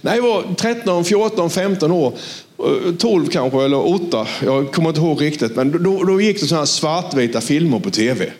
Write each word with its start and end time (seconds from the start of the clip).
När 0.00 0.14
jag 0.14 0.22
var 0.22 0.54
13, 0.56 1.04
14, 1.04 1.50
15 1.50 1.92
år, 1.92 2.12
eh, 2.58 2.94
12 2.98 3.26
kanske, 3.26 3.64
eller 3.64 3.86
8, 3.94 4.26
jag 4.44 4.72
kommer 4.72 4.88
inte 4.88 5.00
ihåg 5.00 5.22
riktigt, 5.22 5.56
men 5.56 5.82
då, 5.82 6.04
då 6.04 6.20
gick 6.20 6.40
det 6.40 6.46
sådana 6.46 6.60
här 6.60 6.66
svartvita 6.66 7.40
filmer 7.40 7.78
på 7.78 7.90
tv. 7.90 8.30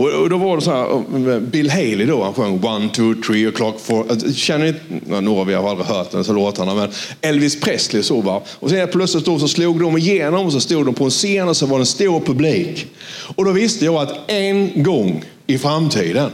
Och, 0.00 0.08
och 0.08 0.30
då 0.30 0.36
var 0.36 0.56
det 0.56 0.62
så 0.62 0.70
här, 0.70 1.32
eh, 1.34 1.40
Bill 1.40 1.70
Haley 1.70 2.06
då, 2.06 2.24
han 2.24 2.34
sjöng 2.34 2.64
One, 2.64 2.88
two, 2.88 3.14
three 3.26 3.50
o'clock, 3.50 3.78
four. 3.78 4.06
Eh, 4.10 4.32
känner 4.32 4.64
ni, 4.64 4.74
ja, 5.10 5.20
några 5.20 5.40
av 5.40 5.50
er 5.50 5.56
har 5.56 5.70
aldrig 5.70 5.86
hört 5.86 6.10
den 6.10 6.24
så 6.24 6.32
låtarna, 6.32 6.74
men 6.74 6.88
Elvis 7.20 7.60
Presley 7.60 8.02
så 8.02 8.20
va. 8.20 8.42
Och 8.48 8.70
sen 8.70 8.88
plötsligt 8.88 9.24
då 9.24 9.38
så 9.38 9.48
slog 9.48 9.80
de 9.80 9.98
igenom 9.98 10.46
och 10.46 10.52
så 10.52 10.60
stod 10.60 10.86
de 10.86 10.94
på 10.94 11.04
en 11.04 11.10
scen 11.10 11.48
och 11.48 11.56
så 11.56 11.66
var 11.66 11.78
det 11.78 11.82
en 11.82 11.86
stor 11.86 12.20
publik. 12.20 12.86
Och 13.36 13.44
då 13.44 13.52
visste 13.52 13.84
jag 13.84 13.94
att 13.94 14.30
en 14.30 14.82
gång 14.82 15.24
i 15.46 15.58
framtiden 15.58 16.30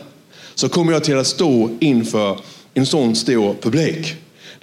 så 0.55 0.69
kommer 0.69 0.93
jag 0.93 1.05
till 1.05 1.19
att 1.19 1.27
stå 1.27 1.71
inför 1.81 2.39
en 2.75 2.87
sån 2.87 3.17
stor 3.17 3.55
publik. 3.63 4.15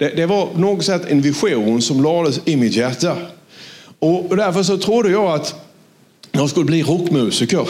Det, 0.04 0.12
det 0.16 0.26
var 0.26 0.46
på 0.46 0.60
något 0.60 0.84
sätt 0.84 1.02
en 1.08 1.20
vision 1.20 1.82
som 1.82 2.02
lades 2.02 2.40
i 2.44 2.56
mitt 2.56 2.76
hjärta. 2.76 3.16
Och 3.98 4.36
därför 4.36 4.62
så 4.62 4.78
trodde 4.78 5.10
jag 5.10 5.26
att 5.26 5.54
jag 6.32 6.50
skulle 6.50 6.64
bli 6.64 6.82
rockmusiker. 6.82 7.68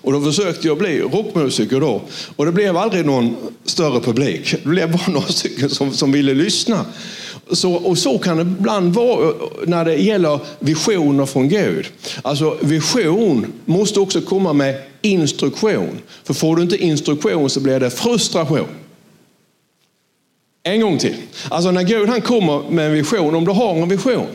Och 0.00 0.12
då 0.12 0.20
försökte 0.20 0.66
jag 0.66 0.78
bli 0.78 1.00
rockmusiker 1.00 1.80
då. 1.80 2.02
Och 2.36 2.46
det 2.46 2.52
blev 2.52 2.76
aldrig 2.76 3.06
någon 3.06 3.36
större 3.64 4.00
publik. 4.00 4.54
Det 4.62 4.68
blev 4.68 4.92
bara 4.92 5.06
några 5.12 5.26
stycken 5.26 5.70
som, 5.70 5.92
som 5.92 6.12
ville 6.12 6.34
lyssna. 6.34 6.84
Så, 7.50 7.72
och 7.72 7.98
så 7.98 8.18
kan 8.18 8.36
det 8.36 8.42
ibland 8.42 8.94
vara 8.94 9.28
eh, 9.28 9.34
när 9.66 9.84
det 9.84 9.96
gäller 9.96 10.38
visioner 10.58 11.26
från 11.26 11.48
Gud. 11.48 11.86
Alltså 12.22 12.56
vision 12.60 13.52
måste 13.64 14.00
också 14.00 14.20
komma 14.20 14.52
med 14.52 14.82
instruktion. 15.02 15.98
För 16.24 16.34
får 16.34 16.56
du 16.56 16.62
inte 16.62 16.76
instruktion 16.76 17.50
så 17.50 17.60
blir 17.60 17.80
det 17.80 17.90
frustration. 17.90 18.66
En 20.66 20.80
gång 20.80 20.98
till. 20.98 21.14
Alltså 21.48 21.70
när 21.70 21.82
Gud 21.82 22.08
han 22.08 22.20
kommer 22.20 22.70
med 22.70 22.86
en 22.86 22.92
vision, 22.92 23.34
om 23.34 23.44
du 23.44 23.50
har 23.50 23.74
en 23.74 23.88
vision. 23.88 24.26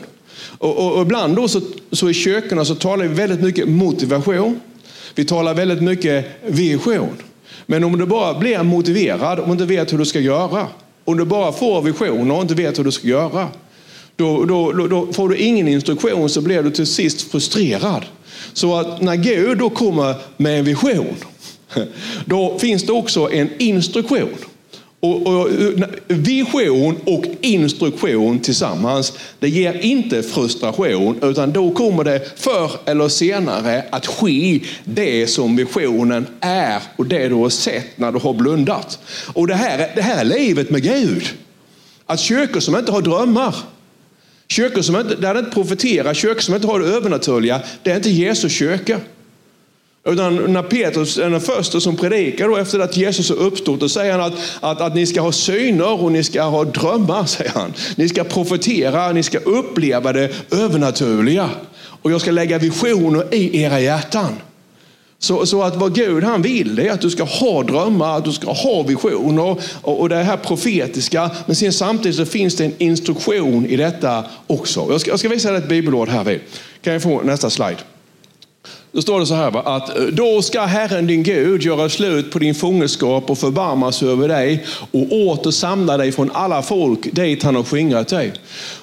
Och, 0.58 0.78
och, 0.78 0.92
och 0.92 1.02
ibland 1.02 1.36
då 1.36 1.48
så, 1.48 1.60
så 1.92 2.10
i 2.10 2.14
kyrkorna 2.14 2.64
så 2.64 2.74
talar 2.74 3.04
vi 3.04 3.14
väldigt 3.14 3.40
mycket 3.40 3.68
motivation. 3.68 4.60
Vi 5.14 5.24
talar 5.24 5.54
väldigt 5.54 5.82
mycket 5.82 6.26
vision. 6.46 7.16
Men 7.66 7.84
om 7.84 7.98
du 7.98 8.06
bara 8.06 8.38
blir 8.38 8.62
motiverad 8.62 9.38
och 9.38 9.48
inte 9.52 9.64
vet 9.64 9.92
hur 9.92 9.98
du 9.98 10.04
ska 10.04 10.20
göra. 10.20 10.66
Om 11.04 11.16
du 11.16 11.24
bara 11.24 11.52
får 11.52 11.82
visioner 11.82 12.34
och 12.34 12.42
inte 12.42 12.54
vet 12.54 12.78
hur 12.78 12.84
du 12.84 12.92
ska 12.92 13.08
göra. 13.08 13.48
Då, 14.16 14.44
då, 14.44 14.72
då, 14.72 14.86
då 14.86 15.12
får 15.12 15.28
du 15.28 15.36
ingen 15.36 15.68
instruktion 15.68 16.28
så 16.28 16.40
blir 16.40 16.62
du 16.62 16.70
till 16.70 16.86
sist 16.86 17.30
frustrerad. 17.30 18.04
Så 18.52 18.76
att 18.78 19.00
när 19.00 19.16
Gud 19.16 19.58
då 19.58 19.70
kommer 19.70 20.14
med 20.36 20.58
en 20.58 20.64
vision, 20.64 21.16
då 22.24 22.58
finns 22.58 22.82
det 22.82 22.92
också 22.92 23.32
en 23.32 23.50
instruktion. 23.58 24.34
Och, 25.04 25.26
och, 25.26 25.48
vision 26.06 26.96
och 27.04 27.24
instruktion 27.40 28.38
tillsammans, 28.38 29.12
det 29.38 29.48
ger 29.48 29.72
inte 29.72 30.22
frustration, 30.22 31.18
utan 31.22 31.52
då 31.52 31.70
kommer 31.70 32.04
det 32.04 32.40
förr 32.40 32.70
eller 32.84 33.08
senare 33.08 33.84
att 33.90 34.06
ske 34.06 34.60
det 34.84 35.26
som 35.26 35.56
visionen 35.56 36.26
är 36.40 36.82
och 36.96 37.06
det 37.06 37.28
du 37.28 37.34
har 37.34 37.48
sett 37.48 37.98
när 37.98 38.12
du 38.12 38.18
har 38.18 38.34
blundat. 38.34 38.98
Och 39.32 39.46
det 39.46 39.54
här, 39.54 39.90
det 39.94 40.02
här 40.02 40.20
är 40.20 40.24
livet 40.24 40.70
med 40.70 40.82
Gud. 40.82 41.24
Att 42.06 42.20
kyrkor 42.20 42.60
som 42.60 42.76
inte 42.76 42.92
har 42.92 43.02
drömmar, 43.02 43.56
kyrkor 44.48 44.82
som 44.82 44.96
inte, 44.96 45.14
där 45.14 45.34
det 45.34 45.40
inte 45.40 45.52
profeterar, 45.52 46.14
kyrkor 46.14 46.40
som 46.40 46.54
inte 46.54 46.66
har 46.66 46.80
det 46.80 46.86
övernaturliga, 46.86 47.60
det 47.82 47.90
är 47.90 47.96
inte 47.96 48.10
Jesus 48.10 48.52
kyrka. 48.52 49.00
Utan 50.04 50.52
när 50.52 50.62
Petrus 50.62 51.18
är 51.18 51.30
den 51.30 51.40
första 51.40 51.80
som 51.80 51.96
predikar 51.96 52.48
då 52.48 52.56
efter 52.56 52.78
att 52.78 52.96
Jesus 52.96 53.28
har 53.28 53.36
uppstått, 53.36 53.80
då 53.80 53.88
säger 53.88 54.12
han 54.12 54.20
att, 54.20 54.34
att, 54.60 54.80
att 54.80 54.94
ni 54.94 55.06
ska 55.06 55.20
ha 55.20 55.32
syner 55.32 56.02
och 56.02 56.12
ni 56.12 56.24
ska 56.24 56.42
ha 56.42 56.64
drömmar. 56.64 57.24
säger 57.24 57.50
han. 57.50 57.72
Ni 57.96 58.08
ska 58.08 58.24
profetera, 58.24 59.12
ni 59.12 59.22
ska 59.22 59.38
uppleva 59.38 60.12
det 60.12 60.30
övernaturliga. 60.50 61.50
Och 62.02 62.12
jag 62.12 62.20
ska 62.20 62.30
lägga 62.30 62.58
visioner 62.58 63.34
i 63.34 63.62
era 63.62 63.80
hjärtan. 63.80 64.36
Så, 65.18 65.46
så 65.46 65.62
att 65.62 65.76
vad 65.76 65.94
Gud 65.94 66.24
han 66.24 66.42
vill 66.42 66.78
är 66.78 66.90
att 66.90 67.00
du 67.00 67.10
ska 67.10 67.24
ha 67.24 67.62
drömmar, 67.62 68.16
att 68.16 68.24
du 68.24 68.32
ska 68.32 68.52
ha 68.52 68.82
visioner 68.82 69.42
och, 69.82 70.00
och 70.00 70.08
det 70.08 70.16
här 70.16 70.36
profetiska. 70.36 71.30
Men 71.46 71.56
sen 71.56 71.72
samtidigt 71.72 72.16
så 72.16 72.24
finns 72.24 72.56
det 72.56 72.64
en 72.64 72.74
instruktion 72.78 73.66
i 73.66 73.76
detta 73.76 74.24
också. 74.46 74.86
Jag 74.90 75.00
ska, 75.00 75.10
jag 75.10 75.18
ska 75.18 75.28
visa 75.28 75.50
dig 75.50 75.58
ett 75.58 75.68
bibelord 75.68 76.08
här 76.08 76.24
vid. 76.24 76.40
Kan 76.82 76.92
jag 76.92 77.02
få 77.02 77.22
nästa 77.22 77.50
slide? 77.50 77.78
Då 78.92 79.02
står 79.02 79.20
det 79.20 79.26
så 79.26 79.34
här, 79.34 79.76
att 79.76 79.98
eh, 79.98 80.04
då 80.04 80.42
ska 80.42 80.60
Herren 80.60 81.06
din 81.06 81.22
Gud 81.22 81.62
göra 81.62 81.88
slut 81.88 82.30
på 82.30 82.38
din 82.38 82.54
fångenskap 82.54 83.30
och 83.30 83.38
förbarma 83.38 83.92
sig 83.92 84.08
över 84.08 84.28
dig 84.28 84.64
och 84.90 85.12
åter 85.12 85.50
samla 85.50 85.96
dig 85.96 86.12
från 86.12 86.30
alla 86.34 86.62
folk 86.62 87.12
dit 87.12 87.42
han 87.42 87.56
har 87.56 87.62
skingrat 87.62 88.08
dig. 88.08 88.32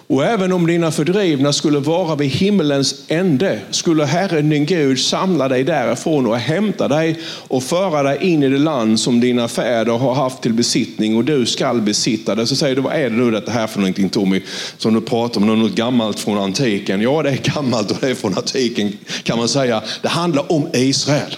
Och 0.09 0.25
även 0.25 0.51
om 0.51 0.67
dina 0.67 0.91
fördrivna 0.91 1.53
skulle 1.53 1.79
vara 1.79 2.15
vid 2.15 2.29
himmelens 2.29 2.95
ände 3.07 3.59
skulle 3.71 4.05
Herren 4.05 4.49
din 4.49 4.65
Gud 4.65 4.99
samla 4.99 5.47
dig 5.47 5.63
därifrån 5.63 6.27
och 6.27 6.37
hämta 6.37 6.87
dig 6.87 7.19
och 7.47 7.63
föra 7.63 8.03
dig 8.03 8.17
in 8.21 8.43
i 8.43 8.49
det 8.49 8.57
land 8.57 8.99
som 8.99 9.19
dina 9.19 9.47
fäder 9.47 9.97
har 9.97 10.13
haft 10.13 10.41
till 10.41 10.53
besittning 10.53 11.17
och 11.17 11.25
du 11.25 11.45
skall 11.45 11.81
besitta 11.81 12.35
det. 12.35 12.47
Så 12.47 12.55
säger 12.55 12.75
du, 12.75 12.81
vad 12.81 12.93
är 12.93 13.09
det 13.09 13.15
nu 13.15 13.31
detta 13.31 13.51
här 13.51 13.67
för 13.67 13.79
någonting 13.79 14.09
Tommy, 14.09 14.41
som 14.77 14.93
du 14.93 15.01
pratar 15.01 15.41
om, 15.41 15.47
något 15.47 15.75
gammalt 15.75 16.19
från 16.19 16.37
antiken? 16.37 17.01
Ja, 17.01 17.23
det 17.23 17.29
är 17.29 17.53
gammalt 17.55 17.91
och 17.91 17.97
det 18.01 18.09
är 18.09 18.15
från 18.15 18.37
antiken 18.37 18.97
kan 19.23 19.37
man 19.37 19.47
säga. 19.47 19.81
Det 20.01 20.07
handlar 20.09 20.51
om 20.51 20.67
Israel. 20.73 21.35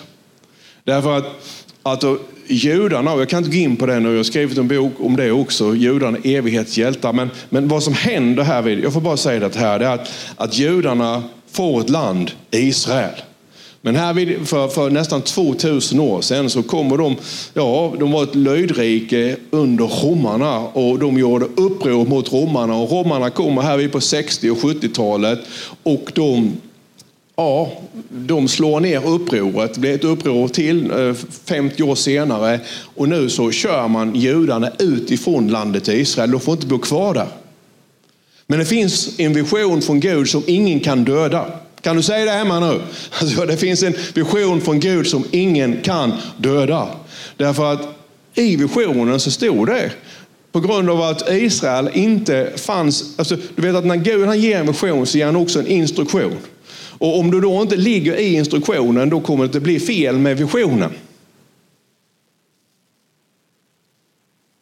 Därför 0.84 1.18
att, 1.18 1.26
att 1.84 2.04
judarna, 2.48 3.14
och 3.14 3.22
jag 3.22 3.30
kan 3.30 3.38
inte 3.38 3.58
gå 3.58 3.64
in 3.64 3.76
på 3.76 3.86
det 3.86 4.00
nu, 4.00 4.10
jag 4.10 4.18
har 4.18 4.24
skrivit 4.24 4.58
en 4.58 4.68
bok 4.68 4.94
om 5.00 5.16
det 5.16 5.32
också, 5.32 5.76
judarna 5.76 6.18
evighetshjältar. 6.24 7.14
Men, 7.14 7.30
men 7.50 7.68
vad 7.68 7.84
som 7.84 7.94
händer 7.94 8.44
här, 8.44 8.62
vid, 8.62 8.80
jag 8.84 8.94
får 8.94 9.02
bara 9.02 9.18
säga 9.18 9.50
det 9.50 9.56
här, 9.56 9.80
det 9.80 9.86
är 9.86 9.94
att, 9.94 10.12
att 10.36 10.58
judarna 10.58 11.24
får 11.52 11.82
ett 11.82 11.90
land, 11.90 12.32
Israel. 12.52 13.22
Men 13.84 13.96
här 13.96 14.14
vid, 14.14 14.48
för, 14.48 14.68
för, 14.68 14.90
nästan 14.90 15.22
2000 15.22 16.00
år 16.00 16.22
sedan 16.22 16.50
så 16.50 16.64
kommer 16.64 16.98
de, 16.98 17.16
ja, 17.54 17.94
de 18.00 18.12
var 18.12 18.24
ett 18.24 18.36
löjdrike 18.36 19.38
under 19.50 19.86
romarna 19.86 20.60
och 20.60 21.00
de 21.00 21.18
gjorde 21.18 21.46
uppror 21.46 22.06
mot 22.06 22.34
romarna. 22.34 22.76
Och 22.76 22.92
romarna 22.92 23.30
kommer 23.30 23.62
här 23.62 23.78
vid 23.78 23.92
på 23.92 24.02
60 24.02 24.50
och 24.50 24.58
70-talet 24.58 25.40
och 25.84 26.12
de 26.16 26.52
Ja, 27.42 27.72
de 28.10 28.48
slår 28.48 28.80
ner 28.80 29.08
upproret. 29.08 29.74
Det 29.74 29.80
blir 29.80 29.96
ett 29.96 30.04
uppror 30.04 30.48
till 30.48 30.92
eh, 30.92 31.14
50 31.46 31.84
år 31.84 31.96
senare. 31.96 32.60
Och 32.96 33.10
nu 33.10 33.30
så 33.30 33.52
kör 33.52 33.88
man 33.88 34.16
judarna 34.16 34.72
utifrån 34.80 35.48
landet 35.48 35.88
Israel. 35.88 36.32
De 36.32 36.40
får 36.40 36.54
inte 36.54 36.68
bo 36.68 36.80
kvar 36.80 37.14
där. 37.14 37.28
Men 38.48 38.60
det 38.60 38.66
finns 38.66 39.20
en 39.20 39.34
vision 39.34 39.82
från 39.82 40.00
Gud 40.00 40.30
som 40.30 40.44
ingen 40.48 40.80
kan 40.80 41.04
döda. 41.04 41.46
Kan 41.82 41.96
du 41.96 42.04
säga 42.04 42.26
det 42.26 42.32
hemma 42.32 42.60
nu? 42.60 42.82
Alltså, 43.20 43.46
det 43.46 43.58
finns 43.58 43.84
en 43.84 43.94
vision 44.14 44.62
från 44.62 44.80
Gud 44.80 45.08
som 45.08 45.24
ingen 45.32 45.82
kan 45.82 46.14
döda. 46.38 46.88
Därför 47.38 47.74
att 47.74 47.82
i 48.34 48.56
visionen 48.56 49.20
så 49.20 49.32
stod 49.32 49.68
det 49.68 49.92
på 50.52 50.60
grund 50.60 50.90
av 50.90 51.02
att 51.02 51.30
Israel 51.32 51.90
inte 51.94 52.52
fanns. 52.56 53.20
Alltså, 53.20 53.38
du 53.56 53.62
vet 53.62 53.76
att 53.76 53.86
när 53.86 53.96
Gud 53.96 54.28
han 54.28 54.40
ger 54.40 54.60
en 54.60 54.68
vision 54.68 55.06
så 55.06 55.18
ger 55.18 55.26
han 55.26 55.36
också 55.36 55.60
en 55.60 55.68
instruktion. 55.68 56.38
Och 57.02 57.20
om 57.20 57.32
du 57.32 57.42
då 57.42 57.62
inte 57.62 57.76
ligger 57.76 58.16
i 58.16 58.34
instruktionen, 58.34 59.10
då 59.10 59.20
kommer 59.20 59.48
det 59.48 59.58
att 59.58 59.64
bli 59.64 59.80
fel 59.80 60.18
med 60.18 60.38
visionen. 60.38 60.92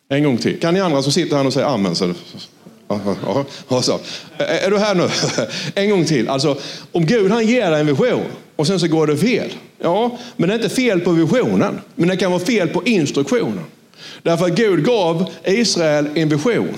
En 0.10 0.24
gång 0.24 0.38
till. 0.38 0.60
Kan 0.60 0.74
ni 0.74 0.80
andra 0.80 1.02
som 1.02 1.12
sitter 1.12 1.38
här 1.38 1.46
och 1.46 1.54
säger 1.54 1.68
amen? 1.68 1.96
Så, 1.96 2.14
så. 3.82 4.00
Är 4.38 4.72
du 4.72 4.78
här 4.78 4.96
nu? 4.96 5.10
En 5.76 5.90
gång 5.90 6.06
till. 6.06 6.30
Alltså, 6.30 6.58
om 6.92 7.06
Gud 7.06 7.32
han 7.32 7.48
ger 7.48 7.72
dig 7.72 7.80
en 7.80 7.88
vision 7.88 8.26
och 8.56 8.68
sen 8.68 8.80
så 8.80 8.88
går 8.88 9.08
det 9.08 9.18
fel. 9.18 9.54
Ja, 9.80 10.18
men 10.36 10.50
det 10.50 10.56
är 10.56 10.58
inte 10.58 10.76
fel 10.76 11.00
på 11.00 11.12
visionen. 11.12 11.82
Men 11.96 12.08
det 12.08 12.18
kan 12.18 12.32
vara 12.32 12.46
fel 12.46 12.68
på 12.68 12.84
instruktionen. 12.86 13.64
Därför 14.24 14.46
att 14.46 14.56
Gud 14.56 14.86
gav 14.86 15.32
Israel 15.44 16.10
en 16.16 16.30
vision. 16.30 16.76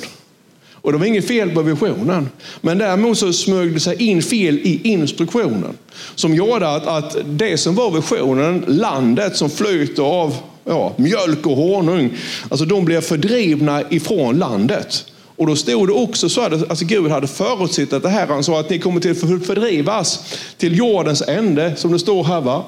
Och 0.81 0.91
det 0.91 0.97
var 0.97 1.05
inget 1.05 1.27
fel 1.27 1.49
på 1.49 1.61
visionen. 1.61 2.29
Men 2.61 2.77
däremot 2.77 3.17
så 3.17 3.33
smög 3.33 3.73
det 3.73 3.79
sig 3.79 4.03
in 4.03 4.21
fel 4.21 4.57
i 4.57 4.81
instruktionen. 4.83 5.77
Som 6.15 6.35
gjorde 6.35 6.69
att, 6.69 6.87
att 6.87 7.17
det 7.25 7.57
som 7.57 7.75
var 7.75 7.91
visionen, 7.91 8.63
landet 8.67 9.37
som 9.37 9.49
flyter 9.49 10.03
av 10.03 10.35
ja, 10.65 10.93
mjölk 10.97 11.45
och 11.45 11.55
honung, 11.55 12.09
alltså 12.49 12.65
de 12.65 12.85
blev 12.85 13.01
fördrivna 13.01 13.83
ifrån 13.89 14.37
landet. 14.37 15.05
Och 15.35 15.47
då 15.47 15.55
stod 15.55 15.87
det 15.87 15.93
också 15.93 16.29
så 16.29 16.41
att 16.41 16.69
alltså 16.69 16.85
Gud 16.85 17.11
hade 17.11 17.27
förutsett 17.27 17.93
att 17.93 18.03
det 18.03 18.09
här, 18.09 18.27
han 18.27 18.43
sa 18.43 18.59
att 18.59 18.69
ni 18.69 18.79
kommer 18.79 18.99
till 18.99 19.15
fördrivas 19.15 20.35
till 20.57 20.77
jordens 20.77 21.21
ände, 21.21 21.75
som 21.75 21.91
det 21.91 21.99
står 21.99 22.23
här. 22.23 22.41
Va? 22.41 22.63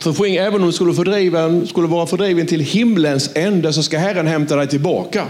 För 0.00 0.26
även 0.26 0.60
om 0.60 0.66
du 0.66 0.72
skulle, 0.72 0.94
fördriven, 0.94 1.66
skulle 1.66 1.88
vara 1.88 2.06
fördriven 2.06 2.46
till 2.46 2.60
himlens 2.60 3.30
ände 3.34 3.72
så 3.72 3.82
ska 3.82 3.98
Herren 3.98 4.26
hämta 4.26 4.56
dig 4.56 4.68
tillbaka. 4.68 5.26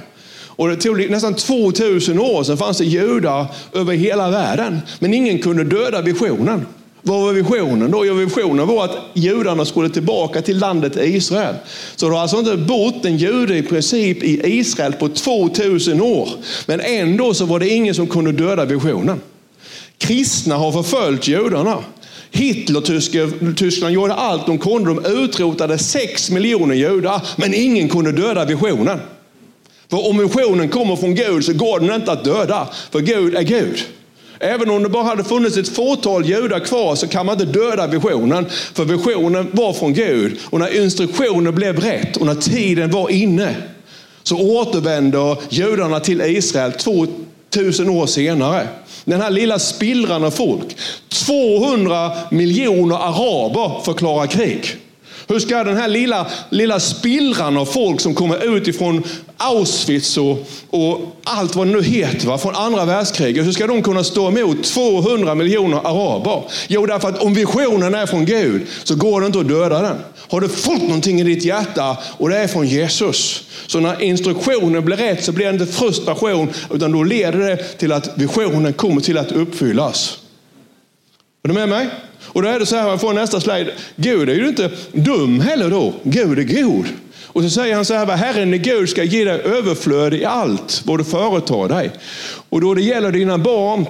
Och 0.57 0.69
det 0.69 0.77
tog 0.77 1.11
nästan 1.11 1.35
2000 1.35 2.19
år 2.19 2.43
sedan 2.43 2.59
fanns 2.59 2.79
det 2.79 2.85
judar 2.85 3.47
över 3.73 3.95
hela 3.95 4.31
världen. 4.31 4.81
Men 4.99 5.15
ingen 5.15 5.39
kunde 5.39 5.65
döda 5.65 6.03
visionen. 6.03 6.67
Vad 7.05 7.21
var 7.21 7.33
visionen 7.33 7.91
då? 7.91 8.07
Jo, 8.07 8.15
visionen 8.15 8.67
var 8.67 8.85
att 8.85 8.97
judarna 9.15 9.65
skulle 9.65 9.89
tillbaka 9.89 10.43
till 10.43 10.59
landet 10.59 10.97
Israel. 10.97 11.55
Så 11.97 12.07
det 12.07 12.13
har 12.15 12.23
alltså 12.23 12.39
inte 12.39 12.57
bott 12.57 13.05
en 13.05 13.17
jude 13.17 13.57
i 13.57 13.63
princip 13.63 14.23
i 14.23 14.59
Israel 14.59 14.93
på 14.93 15.09
2000 15.09 16.01
år. 16.01 16.29
Men 16.67 16.81
ändå 16.81 17.35
så 17.35 17.45
var 17.45 17.59
det 17.59 17.69
ingen 17.69 17.95
som 17.95 18.07
kunde 18.07 18.33
döda 18.33 18.65
visionen. 18.65 19.21
Kristna 19.99 20.57
har 20.57 20.73
förföljt 20.73 21.29
judarna. 21.29 21.79
Hitler-Tyskland 22.31 23.95
gjorde 23.95 24.15
allt 24.15 24.47
de 24.47 24.59
kunde. 24.59 24.95
De 24.95 25.25
utrotade 25.25 25.79
6 25.79 26.31
miljoner 26.31 26.75
judar, 26.75 27.23
men 27.37 27.55
ingen 27.55 27.89
kunde 27.89 28.13
döda 28.13 28.45
visionen. 28.45 29.01
För 29.93 30.09
om 30.09 30.19
visionen 30.19 30.69
kommer 30.69 30.97
från 30.97 31.15
Gud 31.15 31.45
så 31.45 31.53
går 31.53 31.81
den 31.81 31.95
inte 31.95 32.13
att 32.13 32.25
döda, 32.25 32.69
för 32.91 33.01
Gud 33.01 33.35
är 33.35 33.43
Gud. 33.43 33.85
Även 34.39 34.71
om 34.71 34.83
det 34.83 34.89
bara 34.89 35.03
hade 35.03 35.25
funnits 35.25 35.57
ett 35.57 35.69
fåtal 35.69 36.25
judar 36.25 36.61
kvar 36.61 36.95
så 36.95 37.09
kan 37.09 37.27
man 37.27 37.41
inte 37.41 37.59
döda 37.59 37.87
visionen. 37.87 38.47
För 38.75 38.85
visionen 38.85 39.49
var 39.53 39.73
från 39.73 39.95
Gud. 39.95 40.39
Och 40.45 40.59
när 40.59 40.83
instruktionen 40.83 41.55
blev 41.55 41.81
rätt 41.81 42.17
och 42.17 42.27
när 42.27 42.35
tiden 42.35 42.91
var 42.91 43.11
inne 43.11 43.55
så 44.23 44.37
återvänder 44.37 45.37
judarna 45.49 46.01
till 46.01 46.21
Israel 46.21 46.73
2000 46.73 47.89
år 47.89 48.07
senare. 48.07 48.69
Den 49.05 49.21
här 49.21 49.31
lilla 49.31 49.59
spillran 49.59 50.25
av 50.25 50.31
folk. 50.31 50.77
200 51.09 52.11
miljoner 52.31 52.97
araber 52.97 53.85
förklarar 53.85 54.27
krig. 54.27 54.77
Hur 55.33 55.39
ska 55.39 55.65
den 55.65 55.77
här 55.77 55.89
lilla, 55.89 56.27
lilla 56.51 56.81
spillran 56.81 57.57
av 57.57 57.67
folk 57.67 58.01
som 58.01 58.15
kommer 58.15 58.57
utifrån 58.57 59.03
Auschwitz 59.37 60.17
och, 60.17 60.49
och 60.71 61.01
allt 61.25 61.55
vad 61.55 61.67
det 61.67 61.73
nu 61.73 61.83
heter, 61.83 62.27
va, 62.27 62.39
från 62.39 62.55
andra 62.55 62.85
världskriget, 62.85 63.47
hur 63.47 63.53
ska 63.53 63.67
de 63.67 63.83
kunna 63.83 64.05
stå 64.05 64.29
emot 64.29 64.65
200 64.65 65.35
miljoner 65.35 65.77
araber? 65.77 66.43
Jo, 66.69 66.87
därför 66.87 67.09
att 67.09 67.23
om 67.23 67.35
visionen 67.35 67.95
är 67.95 68.07
från 68.07 68.25
Gud 68.25 68.63
så 68.85 68.95
går 68.95 69.21
det 69.21 69.27
inte 69.27 69.39
att 69.39 69.49
döda 69.49 69.83
den. 69.83 69.97
Har 70.29 70.41
du 70.41 70.49
fått 70.49 70.83
någonting 70.83 71.21
i 71.21 71.25
ditt 71.25 71.45
hjärta 71.45 71.97
och 72.19 72.29
det 72.29 72.39
är 72.39 72.49
från 72.49 72.67
Jesus, 72.67 73.45
så 73.67 73.81
när 73.81 74.03
instruktionen 74.03 74.85
blir 74.85 74.97
rätt 74.97 75.25
så 75.25 75.33
blir 75.33 75.47
det 75.47 75.53
inte 75.53 75.67
frustration, 75.67 76.49
utan 76.75 76.93
då 76.93 77.03
leder 77.03 77.39
det 77.39 77.57
till 77.57 77.93
att 77.93 78.19
visionen 78.19 78.73
kommer 78.73 79.01
till 79.01 79.19
att 79.19 79.33
uppfyllas. 79.33 80.19
Är 81.45 81.49
du 81.49 81.55
med 81.55 81.69
mig? 81.69 81.89
Och 82.33 82.43
då 82.43 82.49
är 82.49 82.59
det 82.59 82.67
så 82.67 82.77
här, 82.77 82.87
man 82.87 82.99
får 82.99 83.13
nästa 83.13 83.41
slide. 83.41 83.73
Gud 83.97 84.29
är 84.29 84.35
ju 84.35 84.49
inte 84.49 84.71
dum 84.93 85.41
heller 85.41 85.71
då. 85.71 85.93
Gud 86.03 86.39
är 86.39 86.63
god. 86.63 86.87
Och 87.27 87.43
så 87.43 87.51
säger 87.51 87.75
han 87.75 87.85
så 87.85 87.95
här, 87.95 88.07
Herren 88.07 88.55
är 88.55 88.59
Gud 88.59 88.89
ska 88.89 89.05
ge 89.05 89.25
dig 89.25 89.41
överflöd 89.41 90.15
i 90.15 90.25
allt 90.25 90.83
vad 90.85 90.99
du 90.99 91.05
företar 91.05 91.69
dig. 91.69 91.91
Och 92.49 92.61
då 92.61 92.75
det 92.75 92.83
gäller 92.83 93.13
dina 93.13 93.39
barn 93.39 93.87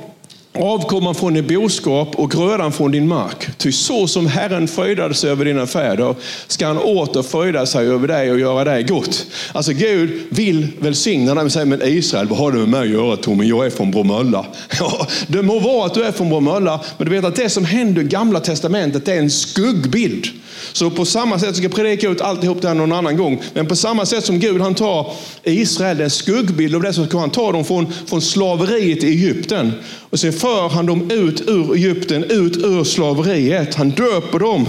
avkomman 0.55 1.15
från 1.15 1.35
din 1.35 1.47
boskap 1.47 2.15
och 2.15 2.31
grödan 2.31 2.73
från 2.73 2.91
din 2.91 3.09
mark. 3.09 3.59
Ty 3.59 3.73
så 3.73 4.07
som 4.07 4.27
Herren 4.27 4.69
fröjdade 4.69 5.15
sig 5.15 5.31
över 5.31 5.45
dina 5.45 5.67
fäder 5.67 6.15
ska 6.47 6.67
han 6.67 6.79
åter 6.79 7.23
fröjda 7.23 7.67
sig 7.67 7.89
över 7.89 8.09
dig 8.09 8.31
och 8.31 8.41
göra 8.41 8.65
dig 8.65 8.83
gott. 8.83 9.27
Alltså 9.53 9.73
Gud 9.73 10.23
vill 10.31 10.69
välsigna 10.79 11.35
dig, 11.35 11.51
säger 11.51 11.67
men 11.67 11.83
Israel, 11.83 12.29
vad 12.29 12.39
har 12.39 12.53
du 12.53 12.59
med 12.59 12.69
mig 12.69 12.81
att 12.81 12.89
göra 12.89 13.17
Tommy? 13.17 13.45
Jag 13.45 13.67
är 13.67 13.71
från 13.71 13.91
Bromölla. 13.91 14.47
Ja, 14.81 15.07
det 15.27 15.43
må 15.43 15.59
vara 15.59 15.87
att 15.87 15.95
du 15.95 16.05
är 16.05 16.13
från 16.13 16.29
Bromölla, 16.29 16.81
men 16.99 17.09
du 17.09 17.15
vet 17.15 17.25
att 17.25 17.37
det 17.37 17.49
som 17.49 17.65
händer 17.65 18.03
i 18.03 18.05
gamla 18.05 18.41
testamentet 18.41 19.09
är 19.09 19.17
en 19.19 19.31
skuggbild 19.31 20.27
så 20.73 20.91
på 20.91 21.05
samma 21.05 21.39
sätt, 21.39 21.47
jag 21.47 21.57
ska 21.57 21.69
predika 21.69 22.09
ut 22.09 22.21
alltihop 22.21 22.63
det 22.63 22.69
här 22.69 22.75
någon 22.75 22.93
annan 22.93 23.17
gång, 23.17 23.43
men 23.55 23.67
på 23.67 23.77
samma 23.77 24.07
sätt 24.07 24.25
som 24.25 24.39
Gud 24.39 24.61
han 24.61 24.75
tar 24.75 25.13
Israel, 25.45 26.01
en 26.01 26.11
skuggbild 26.11 26.75
av 26.75 26.83
det, 26.83 26.93
så 26.93 27.07
ska 27.07 27.19
han 27.19 27.31
ta 27.31 27.53
dem 27.53 27.65
från, 27.65 27.93
från 28.07 28.23
slaveriet 28.23 29.05
i 29.05 29.07
Egypten. 29.07 29.73
Och 30.11 30.19
så 30.19 30.33
för 30.33 30.69
han 30.69 30.87
dem 30.87 31.11
ut 31.11 31.49
ur 31.49 31.75
Egypten, 31.75 32.25
ut 32.25 32.57
ur 32.57 32.85
slaveriet. 32.85 33.75
Han 33.75 33.91
döper 33.91 34.39
dem, 34.39 34.67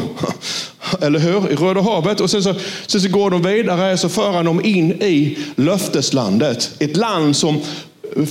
eller 1.02 1.20
hur, 1.20 1.52
i 1.52 1.56
Röda 1.56 1.82
havet. 1.82 2.20
Och 2.20 2.30
sen 2.30 2.44
så, 2.44 2.56
sen 2.88 3.02
så 3.02 3.10
går 3.10 3.30
de 3.30 3.42
vidare, 3.42 3.98
så 3.98 4.10
för 4.10 4.32
han 4.32 4.46
dem 4.46 4.66
in 4.66 4.92
i 4.92 5.38
löfteslandet. 5.56 6.72
Ett 6.80 6.98
land 6.98 7.36
som 7.36 7.62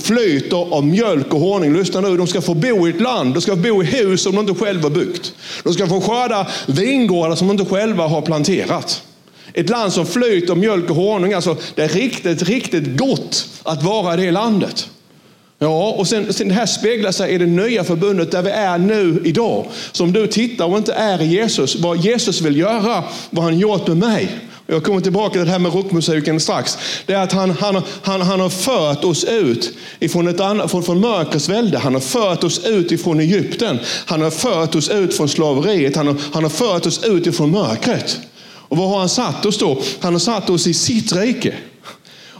flyter 0.03 0.73
av 0.75 0.85
mjölk 0.85 1.33
och 1.33 1.39
honung. 1.39 1.77
Lyssna 1.77 2.01
nu, 2.01 2.17
de 2.17 2.27
ska 2.27 2.41
få 2.41 2.53
bo 2.53 2.87
i 2.87 2.89
ett 2.89 3.01
land, 3.01 3.33
de 3.33 3.41
ska 3.41 3.51
få 3.51 3.61
bo 3.61 3.83
i 3.83 3.85
hus 3.85 4.23
som 4.23 4.35
de 4.35 4.49
inte 4.49 4.65
själva 4.65 4.89
byggt. 4.89 5.33
De 5.63 5.73
ska 5.73 5.87
få 5.87 6.01
skörda 6.01 6.47
vingårdar 6.65 7.35
som 7.35 7.47
de 7.47 7.51
inte 7.51 7.75
själva 7.75 8.07
har 8.07 8.21
planterat. 8.21 9.03
Ett 9.53 9.69
land 9.69 9.93
som 9.93 10.05
flyter 10.05 10.51
av 10.51 10.57
mjölk 10.57 10.89
och 10.89 10.95
honung. 10.95 11.33
Alltså, 11.33 11.57
det 11.75 11.81
är 11.83 11.89
riktigt, 11.89 12.43
riktigt 12.43 12.97
gott 12.97 13.47
att 13.63 13.83
vara 13.83 14.13
i 14.13 14.25
det 14.25 14.31
landet. 14.31 14.89
Ja, 15.59 15.91
och 15.91 16.07
sen, 16.07 16.33
sen 16.33 16.47
det 16.47 16.53
här 16.53 16.65
speglar 16.65 17.11
sig 17.11 17.31
i 17.31 17.37
det 17.37 17.45
nya 17.45 17.83
förbundet 17.83 18.31
där 18.31 18.41
vi 18.41 18.49
är 18.49 18.77
nu 18.77 19.21
idag. 19.25 19.65
Så 19.91 20.03
om 20.03 20.13
du 20.13 20.27
tittar 20.27 20.65
och 20.65 20.77
inte 20.77 20.93
är 20.93 21.21
i 21.21 21.25
Jesus, 21.25 21.75
vad 21.75 21.97
Jesus 21.97 22.41
vill 22.41 22.57
göra, 22.57 23.03
vad 23.29 23.43
han 23.43 23.59
gjort 23.59 23.87
med 23.87 23.97
mig. 23.97 24.39
Jag 24.67 24.83
kommer 24.83 25.01
tillbaka 25.01 25.31
till 25.31 25.45
det 25.45 25.51
här 25.51 25.59
med 25.59 25.73
rockmusiken 25.73 26.39
strax. 26.39 26.77
Det 27.05 27.13
är 27.13 27.23
att 27.23 27.31
han, 27.31 27.51
han, 27.51 27.81
han, 28.01 28.21
han 28.21 28.39
har 28.39 28.49
fört 28.49 29.03
oss 29.03 29.23
ut 29.23 29.73
ifrån, 29.99 30.27
ett 30.27 30.39
annat, 30.39 30.71
från, 30.71 30.83
från 30.83 30.99
mörkrets 30.99 31.49
välde. 31.49 31.77
Han 31.77 31.93
har 31.93 32.01
fört 32.01 32.43
oss 32.43 32.65
ut 32.65 32.91
ifrån 32.91 33.19
Egypten. 33.19 33.79
Han 34.05 34.21
har 34.21 34.31
fört 34.31 34.75
oss 34.75 34.89
ut 34.89 35.17
från 35.17 35.29
slaveriet. 35.29 35.95
Han 35.95 36.07
har, 36.07 36.15
han 36.33 36.43
har 36.43 36.49
fört 36.49 36.85
oss 36.85 37.03
ut 37.03 37.27
ifrån 37.27 37.51
mörkret. 37.51 38.19
Och 38.45 38.77
var 38.77 38.87
har 38.87 38.99
han 38.99 39.09
satt 39.09 39.45
oss 39.45 39.57
då? 39.57 39.81
Han 39.99 40.13
har 40.13 40.19
satt 40.19 40.49
oss 40.49 40.67
i 40.67 40.73
sitt 40.73 41.15
rike. 41.15 41.53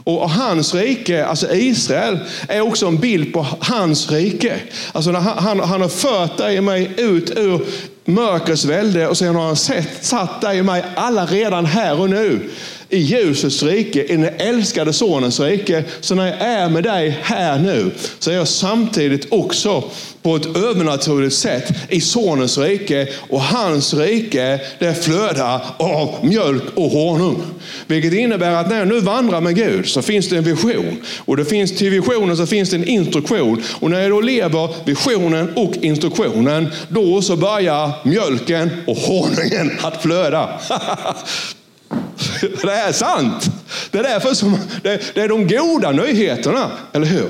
Och 0.03 0.29
hans 0.29 0.75
rike, 0.75 1.25
alltså 1.25 1.53
Israel, 1.53 2.19
är 2.47 2.61
också 2.61 2.87
en 2.87 2.97
bild 2.97 3.33
på 3.33 3.47
hans 3.59 4.11
rike. 4.11 4.59
Alltså 4.91 5.11
han, 5.11 5.37
han, 5.37 5.59
han 5.59 5.81
har 5.81 5.89
fört 5.89 6.37
dig 6.37 6.57
och 6.57 6.63
mig 6.63 6.91
ut 6.97 7.37
ur 7.37 7.61
mörkrets 8.05 8.65
välde 8.65 9.07
och 9.07 9.17
sen 9.17 9.35
har 9.35 9.45
han 9.45 9.55
sett, 9.55 10.05
satt 10.05 10.41
dig 10.41 10.59
och 10.59 10.65
mig 10.65 10.83
alla 10.95 11.25
redan 11.25 11.65
här 11.65 11.99
och 11.99 12.09
nu 12.09 12.49
i 12.89 12.97
ljusets 12.97 13.63
rike, 13.63 14.03
i 14.03 14.15
den 14.17 14.33
älskade 14.37 14.93
sonens 14.93 15.39
rike. 15.39 15.83
Så 15.99 16.15
när 16.15 16.27
jag 16.27 16.41
är 16.41 16.69
med 16.69 16.83
dig 16.83 17.19
här 17.21 17.59
nu 17.59 17.91
så 18.19 18.31
är 18.31 18.35
jag 18.35 18.47
samtidigt 18.47 19.27
också 19.31 19.83
på 20.23 20.35
ett 20.35 20.57
övernaturligt 20.57 21.35
sätt 21.35 21.73
i 21.89 22.01
sonens 22.01 22.57
rike. 22.57 23.07
Och 23.29 23.41
hans 23.41 23.93
rike 23.93 24.59
det 24.79 25.03
flödar 25.03 25.61
av 25.77 26.15
mjölk 26.21 26.63
och 26.75 26.89
honung. 26.89 27.43
Vilket 27.87 28.13
innebär 28.13 28.51
att 28.51 28.69
när 28.69 28.79
jag 28.79 28.87
nu 28.87 28.99
vandrar 28.99 29.41
med 29.41 29.55
Gud 29.55 29.87
så 29.87 30.01
finns 30.01 30.29
det 30.29 30.37
en 30.37 30.43
vision. 30.43 31.01
Och 31.17 31.37
det 31.37 31.45
finns, 31.45 31.77
till 31.77 31.89
visionen 31.89 32.37
så 32.37 32.45
finns 32.45 32.69
det 32.69 32.75
en 32.75 32.87
instruktion. 32.87 33.63
Och 33.79 33.91
när 33.91 34.01
jag 34.01 34.11
då 34.11 34.21
lever 34.21 34.69
visionen 34.85 35.53
och 35.55 35.73
instruktionen, 35.81 36.67
då 36.87 37.21
så 37.21 37.35
börjar 37.35 37.91
mjölken 38.03 38.69
och 38.87 38.97
honungen 38.97 39.71
att 39.81 40.01
flöda. 40.01 40.59
Det 42.61 42.71
är 42.71 42.91
sant. 42.91 43.49
Det 43.91 43.97
är 43.97 44.03
därför 44.03 44.33
som 44.33 44.57
det, 44.83 45.01
det 45.13 45.21
är 45.21 45.27
de 45.27 45.47
goda 45.47 45.91
nyheterna, 45.91 46.71
eller 46.93 47.07
hur? 47.07 47.29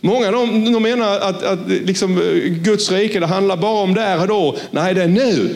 Många 0.00 0.30
de, 0.30 0.72
de 0.72 0.82
menar 0.82 1.18
att, 1.18 1.42
att 1.42 1.68
liksom, 1.68 2.18
eh, 2.18 2.52
Guds 2.52 2.90
rike 2.90 3.20
det 3.20 3.26
handlar 3.26 3.56
bara 3.56 3.82
om 3.82 3.94
där 3.94 4.20
och 4.20 4.28
då. 4.28 4.56
Nej, 4.70 4.94
det 4.94 5.02
är 5.02 5.08
nu. 5.08 5.54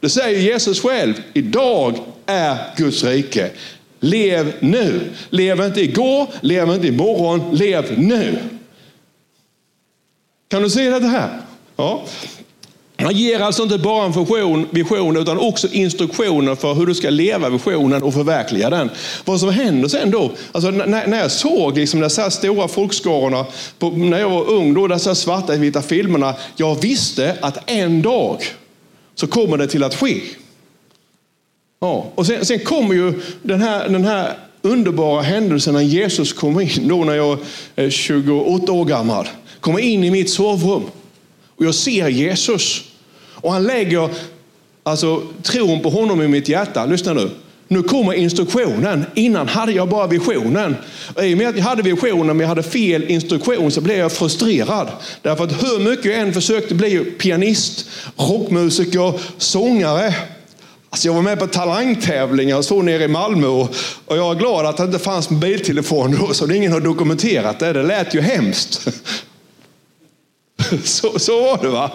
Det 0.00 0.08
säger 0.08 0.40
Jesus 0.40 0.80
själv. 0.80 1.14
Idag 1.32 1.98
är 2.26 2.56
Guds 2.76 3.04
rike. 3.04 3.50
Lev 4.00 4.52
nu. 4.60 5.00
Lev 5.30 5.60
inte 5.60 5.80
igår, 5.80 6.26
lev 6.40 6.70
inte 6.70 6.86
imorgon, 6.86 7.56
lev 7.56 7.98
nu. 7.98 8.38
Kan 10.48 10.62
du 10.62 10.70
se 10.70 10.90
det 10.90 11.06
här? 11.06 11.40
Ja. 11.76 12.04
Han 13.06 13.16
ger 13.16 13.40
alltså 13.40 13.62
inte 13.62 13.78
bara 13.78 14.04
en 14.04 14.12
vision, 14.12 14.66
vision 14.70 15.16
utan 15.16 15.38
också 15.38 15.68
instruktioner 15.72 16.54
för 16.54 16.74
hur 16.74 16.86
du 16.86 16.94
ska 16.94 17.10
leva 17.10 17.48
visionen 17.48 18.02
och 18.02 18.14
förverkliga 18.14 18.70
den. 18.70 18.90
Vad 19.24 19.40
som 19.40 19.48
händer 19.48 19.88
sen 19.88 20.10
då, 20.10 20.32
alltså 20.52 20.70
när, 20.70 21.06
när 21.06 21.18
jag 21.18 21.30
såg 21.30 21.78
liksom 21.78 22.00
dessa 22.00 22.30
stora 22.30 22.68
folkskarorna 22.68 23.46
på, 23.78 23.90
när 23.90 24.18
jag 24.18 24.30
var 24.30 24.50
ung, 24.50 24.74
då 24.74 24.86
dessa 24.86 25.14
svarta 25.14 25.56
vita 25.56 25.82
filmerna, 25.82 26.34
jag 26.56 26.82
visste 26.82 27.36
att 27.40 27.70
en 27.70 28.02
dag 28.02 28.42
så 29.14 29.26
kommer 29.26 29.56
det 29.56 29.66
till 29.66 29.84
att 29.84 29.94
ske. 29.94 30.20
Ja, 31.80 32.06
och 32.14 32.26
sen, 32.26 32.44
sen 32.44 32.58
kommer 32.58 32.94
ju 32.94 33.20
den 33.42 33.62
här, 33.62 33.88
den 33.88 34.04
här 34.04 34.34
underbara 34.62 35.22
händelsen 35.22 35.74
när 35.74 35.80
Jesus 35.80 36.32
kommer 36.32 36.60
in, 36.60 36.88
då 36.88 37.04
när 37.04 37.14
jag 37.14 37.32
eh, 37.32 37.84
är 37.84 37.90
28 37.90 38.72
år 38.72 38.84
gammal, 38.84 39.28
kommer 39.60 39.78
in 39.78 40.04
i 40.04 40.10
mitt 40.10 40.30
sovrum. 40.30 40.82
Och 41.56 41.64
jag 41.64 41.74
ser 41.74 42.08
Jesus. 42.08 42.85
Och 43.46 43.52
han 43.52 43.66
lägger 43.66 44.08
alltså, 44.82 45.22
tron 45.42 45.82
på 45.82 45.90
honom 45.90 46.22
i 46.22 46.28
mitt 46.28 46.48
hjärta. 46.48 46.86
Lyssna 46.86 47.12
nu. 47.12 47.30
Nu 47.68 47.82
kommer 47.82 48.12
instruktionen. 48.12 49.06
Innan 49.14 49.48
hade 49.48 49.72
jag 49.72 49.88
bara 49.88 50.06
visionen. 50.06 50.76
Och 51.14 51.24
I 51.26 51.34
och 51.34 51.38
med 51.38 51.48
att 51.48 51.56
jag 51.56 51.64
hade 51.64 51.82
visionen 51.82 52.26
men 52.26 52.40
jag 52.40 52.48
hade 52.48 52.62
fel 52.62 53.04
instruktion 53.04 53.70
så 53.70 53.80
blev 53.80 53.98
jag 53.98 54.12
frustrerad. 54.12 54.88
Därför 55.22 55.44
att 55.44 55.62
hur 55.62 55.90
mycket 55.90 56.04
jag 56.04 56.14
än 56.14 56.32
försökte 56.32 56.74
bli 56.74 56.98
pianist, 56.98 57.88
rockmusiker, 58.16 59.20
sångare. 59.38 60.14
Alltså 60.90 61.08
jag 61.08 61.14
var 61.14 61.22
med 61.22 61.38
på 61.38 61.46
talangtävlingar 61.46 62.56
och 62.56 62.64
så 62.64 62.82
nere 62.82 63.04
i 63.04 63.08
Malmö 63.08 63.46
och, 63.46 63.76
jag 64.08 64.36
är 64.36 64.38
glad 64.38 64.66
att 64.66 64.76
det 64.76 64.84
inte 64.84 64.98
fanns 64.98 65.30
mobiltelefon 65.30 66.16
då 66.20 66.34
så 66.34 66.52
ingen 66.52 66.72
har 66.72 66.80
dokumenterat 66.80 67.58
det. 67.58 67.72
Det 67.72 67.82
lät 67.82 68.14
ju 68.14 68.20
hemskt. 68.20 68.88
Så, 70.84 71.18
så 71.18 71.40
var 71.42 71.62
det 71.62 71.68
va. 71.68 71.90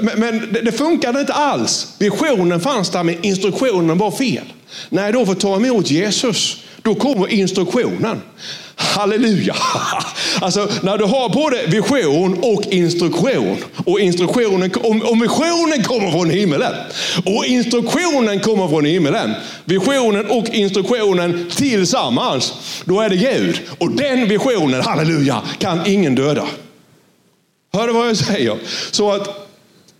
Men, 0.00 0.20
men 0.20 0.52
det, 0.52 0.60
det 0.60 0.72
funkade 0.72 1.20
inte 1.20 1.32
alls. 1.32 1.86
Visionen 1.98 2.60
fanns 2.60 2.90
där 2.90 3.04
men 3.04 3.24
instruktionen 3.24 3.98
var 3.98 4.10
fel. 4.10 4.44
När 4.88 5.04
jag 5.04 5.14
då 5.14 5.26
får 5.26 5.34
ta 5.34 5.56
emot 5.56 5.90
Jesus, 5.90 6.56
då 6.82 6.94
kommer 6.94 7.28
instruktionen. 7.28 8.22
Halleluja! 8.76 9.56
Alltså 10.40 10.68
när 10.82 10.98
du 10.98 11.04
har 11.04 11.28
både 11.28 11.66
vision 11.66 12.38
och 12.42 12.62
instruktion. 12.70 13.56
Och 13.84 14.00
instruktionen, 14.00 14.70
om, 14.82 15.20
visionen 15.20 15.84
kommer 15.84 16.10
från 16.10 16.30
himmelen 16.30 16.74
och 17.24 17.44
instruktionen 17.44 18.40
kommer 18.40 18.68
från 18.68 18.84
himmelen. 18.84 19.34
Visionen 19.64 20.26
och 20.26 20.48
instruktionen 20.48 21.50
tillsammans. 21.56 22.52
Då 22.84 23.00
är 23.00 23.08
det 23.08 23.16
Gud. 23.16 23.60
Och 23.78 23.90
den 23.90 24.28
visionen, 24.28 24.82
halleluja, 24.82 25.42
kan 25.58 25.86
ingen 25.86 26.14
döda. 26.14 26.46
Hör 27.78 27.86
du 27.86 27.92
vad 27.92 28.08
jag 28.08 28.16
säger? 28.16 28.56
Så 28.90 29.12
att, 29.12 29.48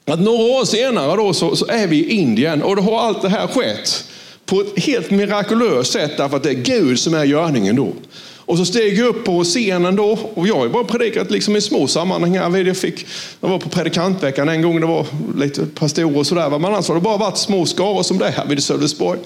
att 0.04 0.20
några 0.20 0.42
år 0.42 0.64
senare 0.64 1.16
då 1.16 1.34
så, 1.34 1.56
så 1.56 1.66
är 1.66 1.86
vi 1.86 1.96
i 1.96 2.10
Indien 2.10 2.62
och 2.62 2.76
då 2.76 2.82
har 2.82 3.00
allt 3.00 3.22
det 3.22 3.28
här 3.28 3.46
skett 3.46 4.04
på 4.46 4.60
ett 4.60 4.84
helt 4.84 5.10
mirakulöst 5.10 5.92
sätt 5.92 6.16
därför 6.16 6.36
att 6.36 6.42
det 6.42 6.50
är 6.50 6.54
Gud 6.54 6.98
som 6.98 7.14
är 7.14 7.24
görningen 7.24 7.76
då. 7.76 7.92
Och 8.36 8.58
så 8.58 8.64
steg 8.64 8.98
jag 8.98 9.06
upp 9.06 9.24
på 9.24 9.44
scenen 9.44 9.96
då 9.96 10.18
och 10.34 10.46
jag 10.46 10.54
har 10.54 10.68
bara 10.68 10.84
predikat 10.84 11.30
liksom 11.30 11.56
i 11.56 11.60
små 11.60 11.86
sammanhang. 11.86 12.34
Jag, 12.34 12.76
fick, 12.76 13.06
jag 13.40 13.48
var 13.48 13.58
på 13.58 13.68
predikantveckan 13.68 14.48
en 14.48 14.62
gång, 14.62 14.80
det 14.80 14.86
var 14.86 15.06
lite 15.36 15.66
pastorer 15.66 16.18
och 16.18 16.26
sådär. 16.26 16.50
Men 16.50 16.64
annars 16.64 16.88
har 16.88 16.94
det 16.94 17.00
bara 17.00 17.16
varit 17.16 17.38
små 17.38 17.66
skaror 17.66 18.02
som 18.02 18.18
det 18.18 18.30
här 18.30 18.46
vid 18.46 18.62
Sölvesborg. 18.62 19.18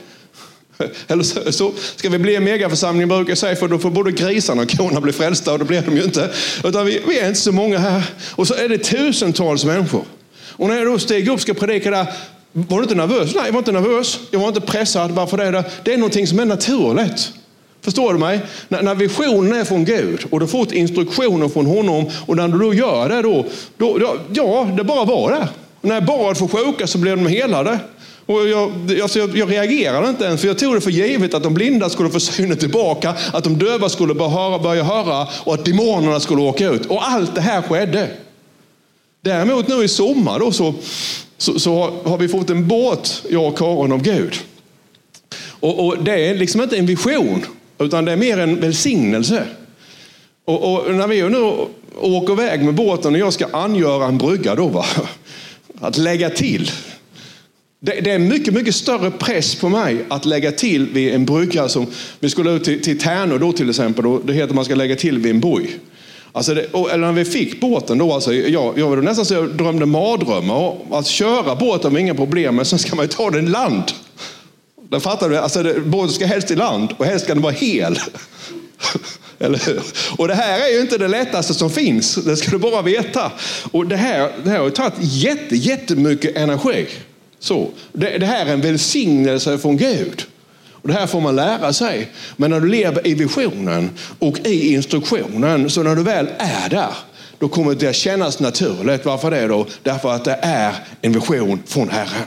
Eller 1.09 1.23
så, 1.23 1.53
så, 1.53 1.73
ska 1.97 2.09
vi 2.09 2.19
bli 2.19 2.37
en 2.37 2.45
megaförsamling 2.45 3.09
brukar 3.09 3.31
jag 3.31 3.39
säga, 3.39 3.57
för 3.57 3.69
då 3.69 3.79
får 3.79 3.91
både 3.91 4.13
grisarna 4.13 4.63
och 4.63 4.71
korna 4.71 5.01
bli 5.01 5.13
frälsta 5.13 5.53
och 5.53 5.59
det 5.59 5.65
blir 5.65 5.83
de 5.83 5.97
ju 5.97 6.05
inte. 6.05 6.31
Utan 6.65 6.87
vi, 6.87 7.03
vi 7.09 7.19
är 7.19 7.29
inte 7.29 7.41
så 7.41 7.53
många 7.53 7.79
här. 7.79 8.03
Och 8.31 8.47
så 8.49 8.55
är 8.55 8.69
det 8.69 8.79
tusentals 8.79 9.65
människor. 9.65 10.05
Och 10.51 10.69
när 10.69 10.77
jag 10.77 10.87
då 10.87 10.99
steg 10.99 11.29
upp 11.29 11.35
och 11.35 11.41
ska 11.41 11.55
predika 11.55 11.91
där, 11.91 12.07
var 12.53 12.77
du 12.79 12.83
inte 12.83 12.95
nervös? 12.95 13.35
Nej, 13.35 13.45
jag 13.47 13.53
var 13.53 13.59
inte 13.59 13.73
nervös. 13.73 14.19
Jag 14.31 14.41
var 14.41 14.49
inte 14.49 14.61
pressad. 14.61 15.11
Varför 15.11 15.37
det? 15.37 15.65
Det 15.85 15.95
är 15.95 15.99
någonting 15.99 16.27
som 16.27 16.39
är 16.39 16.45
naturligt. 16.45 17.33
Förstår 17.81 18.13
du 18.13 18.19
mig? 18.19 18.41
När, 18.69 18.83
när 18.83 18.95
visionen 18.95 19.61
är 19.61 19.65
från 19.65 19.85
Gud 19.85 20.25
och 20.31 20.41
du 20.41 20.47
fått 20.47 20.73
instruktioner 20.73 21.49
från 21.49 21.67
honom 21.67 22.11
och 22.27 22.37
när 22.37 22.49
du 22.49 22.59
då 22.59 22.75
gör 22.75 23.09
det 23.09 23.23
då, 23.23 23.47
då, 23.77 23.99
då 23.99 24.17
ja, 24.33 24.69
det 24.77 24.85
bara 24.85 25.05
var 25.05 25.31
det. 25.31 25.49
Och 25.81 25.89
när 25.89 25.95
jag 25.95 26.05
bad 26.05 26.39
för 26.39 26.49
sjuka 26.49 26.87
så 26.87 26.99
blev 26.99 27.17
de 27.17 27.27
helade. 27.27 27.79
Och 28.33 28.49
jag, 28.49 28.73
alltså 29.03 29.19
jag, 29.19 29.37
jag 29.37 29.51
reagerade 29.51 30.09
inte 30.09 30.25
ens, 30.25 30.41
för 30.41 30.49
jag 30.49 30.59
tog 30.59 30.75
det 30.75 30.81
för 30.81 30.91
givet 30.91 31.35
att 31.35 31.43
de 31.43 31.55
blinda 31.55 31.91
skulle 31.91 32.11
få 32.11 32.21
synen 32.21 32.57
tillbaka, 32.57 33.15
att 33.33 33.45
de 33.45 33.59
döva 33.59 33.89
skulle 33.89 34.15
börja 34.15 34.31
höra, 34.31 34.59
börja 34.59 34.83
höra 34.83 35.29
och 35.45 35.55
att 35.55 35.65
demonerna 35.65 36.21
skulle 36.21 36.43
åka 36.43 36.69
ut. 36.69 36.87
Och 36.87 37.09
allt 37.09 37.35
det 37.35 37.41
här 37.41 37.63
skedde. 37.63 38.09
Däremot 39.21 39.69
nu 39.69 39.85
i 39.85 39.89
sommar 39.89 40.39
då 40.39 40.53
så, 40.53 40.75
så, 41.39 41.59
så 41.59 42.01
har 42.05 42.19
vi 42.19 42.29
fått 42.29 42.51
en 42.51 42.69
båt, 42.69 43.23
jag 43.31 43.47
och 43.47 43.59
Karin, 43.59 43.93
av 43.93 44.03
Gud. 44.03 44.35
Och, 45.61 45.87
och, 45.87 46.05
det 46.05 46.29
är 46.29 46.35
liksom 46.35 46.61
inte 46.61 46.77
en 46.77 46.87
vision, 46.87 47.47
utan 47.79 48.05
det 48.05 48.13
är 48.13 48.17
mer 48.17 48.39
en 48.39 48.61
välsignelse. 48.61 49.47
Och, 50.45 50.73
och 50.73 50.95
när 50.95 51.07
vi 51.07 51.23
nu 51.23 51.67
åker 52.01 52.33
iväg 52.33 52.65
med 52.65 52.75
båten 52.75 53.15
och 53.15 53.21
jag 53.21 53.33
ska 53.33 53.47
angöra 53.53 54.05
en 54.05 54.19
brygga 54.19 54.55
då, 54.55 54.67
va? 54.67 54.87
att 55.81 55.99
lägga 55.99 56.31
till. 56.31 56.71
Det, 57.85 58.01
det, 58.01 58.11
är 58.11 58.19
mycket, 58.19 58.55
mycket 58.55 58.75
större 58.75 59.11
press 59.11 59.55
på 59.55 59.69
mig 59.69 60.05
att 60.09 60.25
lägga 60.25 60.53
till 60.53 60.87
vid 60.87 61.15
en 61.15 61.25
brygga 61.25 61.69
som 61.69 61.87
vi 62.21 62.31
skulle 62.31 62.51
ut 62.51 62.65
till, 62.65 62.83
till 62.83 62.99
Tärnö 62.99 63.39
då 63.39 63.53
till 63.53 63.71
exempel. 63.71 64.05
Då, 64.05 64.19
det 64.19 64.33
heter 64.33 64.49
att 64.49 64.55
man 64.55 64.65
ska 64.65 64.75
lägga 64.75 64.97
till 64.97 65.19
vid 65.19 65.31
en 65.31 65.41
boj. 65.41 65.79
Alltså 66.33 66.55
det, 66.55 66.61
eller 66.63 66.99
när 66.99 67.13
vi 67.13 67.25
fick 67.25 67.61
båten 67.61 67.99
då, 67.99 68.13
alltså, 68.13 68.35
jag, 68.35 68.79
jag 68.79 68.89
var 68.89 68.97
nästan 68.97 69.25
så 69.25 69.35
jag 69.35 69.49
drömde 69.49 69.87
mardrömmar. 69.87 70.77
Att 70.91 71.07
köra 71.07 71.57
båten 71.57 71.93
var 71.93 71.99
inga 71.99 72.15
problem, 72.15 72.57
men 72.57 72.65
sen 72.65 72.79
ska 72.79 72.97
man 72.97 73.05
ju 73.05 73.09
ta 73.09 73.31
den 73.31 73.47
i 73.47 73.51
land. 73.51 73.85
Den 74.91 75.01
fattar 75.01 75.29
du? 75.29 75.39
Alltså, 75.39 75.63
det, 75.63 75.81
båten 75.81 76.13
ska 76.13 76.27
helst 76.27 76.51
i 76.51 76.57
land 76.57 76.95
och 76.97 77.05
helst 77.05 77.25
ska 77.25 77.35
den 77.35 77.43
vara 77.43 77.53
hel. 77.53 77.99
Eller 79.39 79.67
hur? 79.67 79.81
Och 80.17 80.29
det 80.29 80.35
här 80.35 80.61
är 80.61 80.75
ju 80.75 80.81
inte 80.81 80.99
det 80.99 81.09
lättaste 81.09 81.55
som 81.55 81.71
finns, 81.71 82.15
det 82.15 82.37
ska 82.37 82.51
du 82.51 82.59
bara 82.59 82.83
veta. 82.83 83.33
Och 83.71 83.87
det 83.87 83.97
här, 83.97 84.33
det 84.45 84.51
här 84.51 84.59
har 84.59 84.71
tagit 84.71 84.95
jätte, 85.01 85.57
jättemycket 85.57 86.37
energi. 86.37 86.87
Så, 87.43 87.71
det, 87.93 88.19
det 88.19 88.27
här 88.27 88.47
är 88.47 88.53
en 88.53 88.61
välsignelse 88.61 89.59
från 89.59 89.77
Gud. 89.77 90.23
Och 90.71 90.89
det 90.89 90.95
här 90.95 91.07
får 91.07 91.21
man 91.21 91.37
lära 91.37 91.73
sig. 91.73 92.11
Men 92.37 92.51
när 92.51 92.61
du 92.61 92.69
lever 92.69 93.07
i 93.07 93.15
visionen 93.15 93.91
och 94.19 94.39
i 94.47 94.75
instruktionen, 94.75 95.71
så 95.71 95.83
när 95.83 95.97
du 95.97 96.03
väl 96.03 96.29
är 96.39 96.69
där, 96.69 96.95
då 97.39 97.49
kommer 97.49 97.75
det 97.75 97.89
att 97.89 97.97
kännas 97.97 98.41
naturligt. 98.41 99.05
Varför 99.05 99.31
det 99.31 99.47
då? 99.47 99.67
Därför 99.83 100.13
att 100.13 100.25
det 100.25 100.39
är 100.43 100.75
en 101.01 101.13
vision 101.13 101.63
från 101.67 101.89
Herren. 101.91 102.27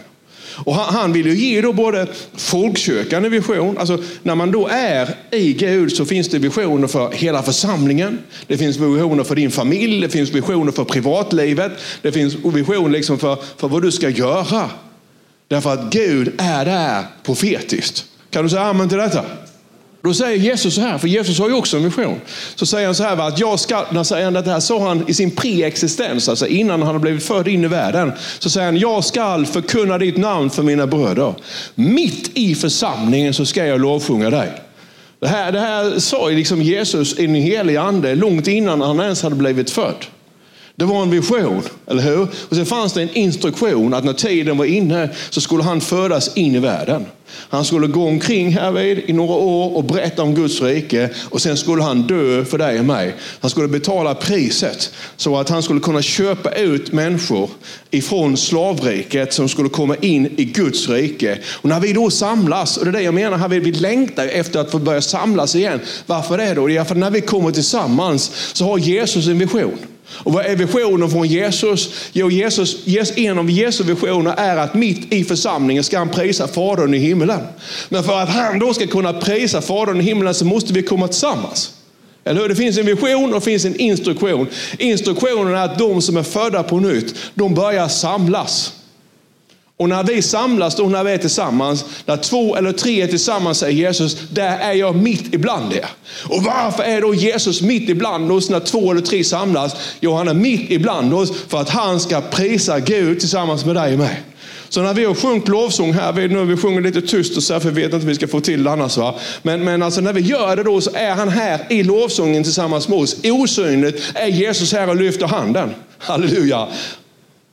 Och 0.65 0.75
han, 0.75 0.93
han 0.93 1.13
vill 1.13 1.25
ju 1.25 1.35
ge 1.35 1.61
då 1.61 1.73
både 1.73 2.07
folkkyrkan 2.35 3.25
en 3.25 3.31
vision. 3.31 3.77
Alltså 3.77 4.03
när 4.23 4.35
man 4.35 4.51
då 4.51 4.67
är 4.67 5.15
i 5.31 5.53
Gud 5.53 5.91
så 5.91 6.05
finns 6.05 6.29
det 6.29 6.39
visioner 6.39 6.87
för 6.87 7.11
hela 7.11 7.43
församlingen. 7.43 8.19
Det 8.47 8.57
finns 8.57 8.77
visioner 8.77 9.23
för 9.23 9.35
din 9.35 9.51
familj, 9.51 10.01
det 10.01 10.09
finns 10.09 10.29
visioner 10.29 10.71
för 10.71 10.83
privatlivet. 10.83 11.71
Det 12.01 12.11
finns 12.11 12.35
visioner 12.35 12.89
liksom 12.89 13.19
för, 13.19 13.37
för 13.57 13.67
vad 13.67 13.81
du 13.81 13.91
ska 13.91 14.09
göra. 14.09 14.69
Därför 15.47 15.73
att 15.73 15.89
Gud 15.89 16.33
är 16.37 16.65
där 16.65 17.03
profetiskt. 17.23 18.05
Kan 18.29 18.43
du 18.43 18.49
säga 18.49 18.61
amen 18.61 18.89
till 18.89 18.97
detta? 18.97 19.21
Då 20.05 20.13
säger 20.13 20.37
Jesus 20.37 20.75
så 20.75 20.81
här, 20.81 20.97
för 20.97 21.07
Jesus 21.07 21.39
har 21.39 21.49
ju 21.49 21.55
också 21.55 21.77
en 21.77 21.83
vision. 21.83 22.21
Så 22.55 22.65
säger 22.65 22.85
han 22.85 22.95
så 22.95 23.03
här, 23.03 23.27
att 23.27 23.39
jag 23.39 23.59
ska, 23.59 23.85
när 23.91 24.03
säger 24.03 24.25
han 24.25 24.33
det 24.33 24.51
här 24.51 24.59
sa 24.59 24.87
han 24.87 25.03
i 25.07 25.13
sin 25.13 25.31
preexistens, 25.31 26.29
alltså 26.29 26.47
innan 26.47 26.81
han 26.81 26.91
har 26.95 26.99
blivit 26.99 27.23
född 27.23 27.47
in 27.47 27.63
i 27.63 27.67
världen. 27.67 28.11
Så 28.39 28.49
säger 28.49 28.65
han, 28.65 28.77
jag 28.77 29.03
ska 29.03 29.45
förkunna 29.45 29.97
ditt 29.97 30.17
namn 30.17 30.49
för 30.49 30.63
mina 30.63 30.87
bröder. 30.87 31.33
Mitt 31.75 32.31
i 32.33 32.55
församlingen 32.55 33.33
så 33.33 33.45
ska 33.45 33.65
jag 33.65 33.81
lovsjunga 33.81 34.29
dig. 34.29 34.51
Det 35.19 35.27
här, 35.27 35.51
det 35.51 35.59
här 35.59 35.99
sa 35.99 36.29
liksom 36.29 36.61
Jesus 36.61 37.19
i 37.19 37.25
den 37.25 37.35
helige 37.35 37.81
ande 37.81 38.15
långt 38.15 38.47
innan 38.47 38.81
han 38.81 38.99
ens 38.99 39.23
hade 39.23 39.35
blivit 39.35 39.69
född. 39.71 40.05
Det 40.77 40.85
var 40.85 41.03
en 41.03 41.09
vision, 41.09 41.61
eller 41.87 42.01
hur? 42.01 42.27
Och 42.49 42.55
sen 42.55 42.65
fanns 42.65 42.93
det 42.93 43.01
en 43.01 43.13
instruktion 43.13 43.93
att 43.93 44.03
när 44.03 44.13
tiden 44.13 44.57
var 44.57 44.65
inne 44.65 45.09
så 45.29 45.41
skulle 45.41 45.63
han 45.63 45.81
födas 45.81 46.37
in 46.37 46.55
i 46.55 46.59
världen. 46.59 47.05
Han 47.27 47.65
skulle 47.65 47.87
gå 47.87 48.07
omkring 48.07 48.51
härvid 48.51 49.03
i 49.05 49.13
några 49.13 49.33
år 49.33 49.75
och 49.75 49.83
berätta 49.83 50.23
om 50.23 50.35
Guds 50.35 50.61
rike 50.61 51.09
och 51.29 51.41
sen 51.41 51.57
skulle 51.57 51.83
han 51.83 52.01
dö 52.01 52.45
för 52.45 52.57
dig 52.57 52.79
och 52.79 52.85
mig. 52.85 53.15
Han 53.39 53.49
skulle 53.49 53.67
betala 53.67 54.15
priset 54.15 54.93
så 55.15 55.37
att 55.37 55.49
han 55.49 55.63
skulle 55.63 55.79
kunna 55.79 56.01
köpa 56.01 56.51
ut 56.51 56.91
människor 56.91 57.49
ifrån 57.91 58.37
slavriket 58.37 59.33
som 59.33 59.49
skulle 59.49 59.69
komma 59.69 59.95
in 59.95 60.33
i 60.37 60.45
Guds 60.45 60.89
rike. 60.89 61.39
Och 61.61 61.69
när 61.69 61.79
vi 61.79 61.93
då 61.93 62.09
samlas, 62.09 62.77
och 62.77 62.85
det 62.85 62.91
är 62.91 62.93
det 62.93 63.01
jag 63.01 63.13
menar, 63.13 63.37
här 63.37 63.47
vi 63.47 63.71
längtar 63.71 64.27
efter 64.27 64.59
att 64.59 64.71
få 64.71 64.79
börja 64.79 65.01
samlas 65.01 65.55
igen. 65.55 65.79
Varför 66.05 66.37
det 66.37 66.53
då? 66.53 66.67
Det 66.67 66.77
är 66.77 66.83
för 66.83 66.95
när 66.95 67.11
vi 67.11 67.21
kommer 67.21 67.51
tillsammans 67.51 68.31
så 68.53 68.65
har 68.65 68.77
Jesus 68.77 69.27
en 69.27 69.37
vision. 69.37 69.77
Och 70.09 70.33
vad 70.33 70.45
är 70.45 70.55
visionen 70.55 71.09
från 71.09 71.27
Jesus? 71.27 72.09
Jo, 72.13 72.31
Jesus, 72.31 72.87
en 73.17 73.39
av 73.39 73.49
Jesu 73.49 73.83
visioner 73.83 74.33
är 74.37 74.57
att 74.57 74.73
mitt 74.73 75.13
i 75.13 75.23
församlingen 75.23 75.83
ska 75.83 75.97
han 75.97 76.09
prisa 76.09 76.47
Fadern 76.47 76.93
i 76.93 76.97
himlen. 76.97 77.41
Men 77.89 78.03
för 78.03 78.19
att 78.19 78.29
han 78.29 78.59
då 78.59 78.73
ska 78.73 78.87
kunna 78.87 79.13
prisa 79.13 79.61
Fadern 79.61 80.01
i 80.01 80.03
himlen 80.03 80.33
så 80.33 80.45
måste 80.45 80.73
vi 80.73 80.83
komma 80.83 81.07
tillsammans. 81.07 81.71
Eller 82.23 82.41
hur? 82.41 82.49
Det 82.49 82.55
finns 82.55 82.77
en 82.77 82.85
vision 82.85 83.33
och 83.33 83.39
det 83.39 83.45
finns 83.45 83.65
en 83.65 83.75
instruktion. 83.75 84.47
Instruktionen 84.77 85.55
är 85.55 85.65
att 85.65 85.77
de 85.77 86.01
som 86.01 86.17
är 86.17 86.23
födda 86.23 86.63
på 86.63 86.79
nytt, 86.79 87.15
de 87.33 87.53
börjar 87.53 87.87
samlas. 87.87 88.73
Och 89.77 89.89
när 89.89 90.03
vi 90.03 90.21
samlas 90.21 90.79
och 90.79 90.91
när 90.91 91.03
vi 91.03 91.11
är 91.11 91.17
tillsammans, 91.17 91.85
när 92.05 92.17
två 92.17 92.55
eller 92.55 92.71
tre 92.71 93.01
är 93.01 93.07
tillsammans, 93.07 93.57
säger 93.57 93.77
Jesus, 93.77 94.17
där 94.29 94.57
är 94.57 94.73
jag 94.73 94.95
mitt 94.95 95.33
ibland 95.33 95.73
er. 95.73 95.85
Och 96.23 96.43
varför 96.43 96.83
är 96.83 97.01
då 97.01 97.13
Jesus 97.13 97.61
mitt 97.61 97.89
ibland 97.89 98.31
oss 98.31 98.49
när 98.49 98.59
två 98.59 98.91
eller 98.91 99.01
tre 99.01 99.23
samlas? 99.23 99.75
Jo, 99.99 100.15
han 100.15 100.27
är 100.27 100.33
mitt 100.33 100.71
ibland 100.71 101.13
oss 101.13 101.31
för 101.47 101.61
att 101.61 101.69
han 101.69 101.99
ska 101.99 102.21
prisa 102.21 102.79
Gud 102.79 103.19
tillsammans 103.19 103.65
med 103.65 103.75
dig 103.75 103.93
och 103.93 103.99
mig. 103.99 104.21
Så 104.69 104.81
när 104.81 104.93
vi 104.93 105.05
har 105.05 105.13
sjungit 105.13 105.47
lovsång 105.47 105.93
här, 105.93 106.13
vi, 106.13 106.27
nu 106.27 106.45
vi 106.45 106.57
sjunger 106.57 106.81
lite 106.81 107.01
tyst 107.01 107.37
och 107.37 107.43
så 107.43 107.53
här, 107.53 107.59
för 107.59 107.71
vi 107.71 107.81
vet 107.81 107.93
inte 107.93 108.05
hur 108.05 108.07
vi 108.07 108.15
ska 108.15 108.27
få 108.27 108.41
till 108.41 108.63
det 108.63 108.71
annars. 108.71 108.97
Va? 108.97 109.15
Men, 109.41 109.63
men 109.63 109.83
alltså 109.83 110.01
när 110.01 110.13
vi 110.13 110.21
gör 110.21 110.55
det 110.55 110.63
då 110.63 110.81
så 110.81 110.91
är 110.93 111.11
han 111.11 111.29
här 111.29 111.59
i 111.69 111.83
lovsången 111.83 112.43
tillsammans 112.43 112.87
med 112.87 112.99
oss. 112.99 113.15
Osynligt 113.23 114.11
är 114.13 114.27
Jesus 114.27 114.73
här 114.73 114.89
och 114.89 114.95
lyfter 114.95 115.27
handen. 115.27 115.69
Halleluja. 115.97 116.67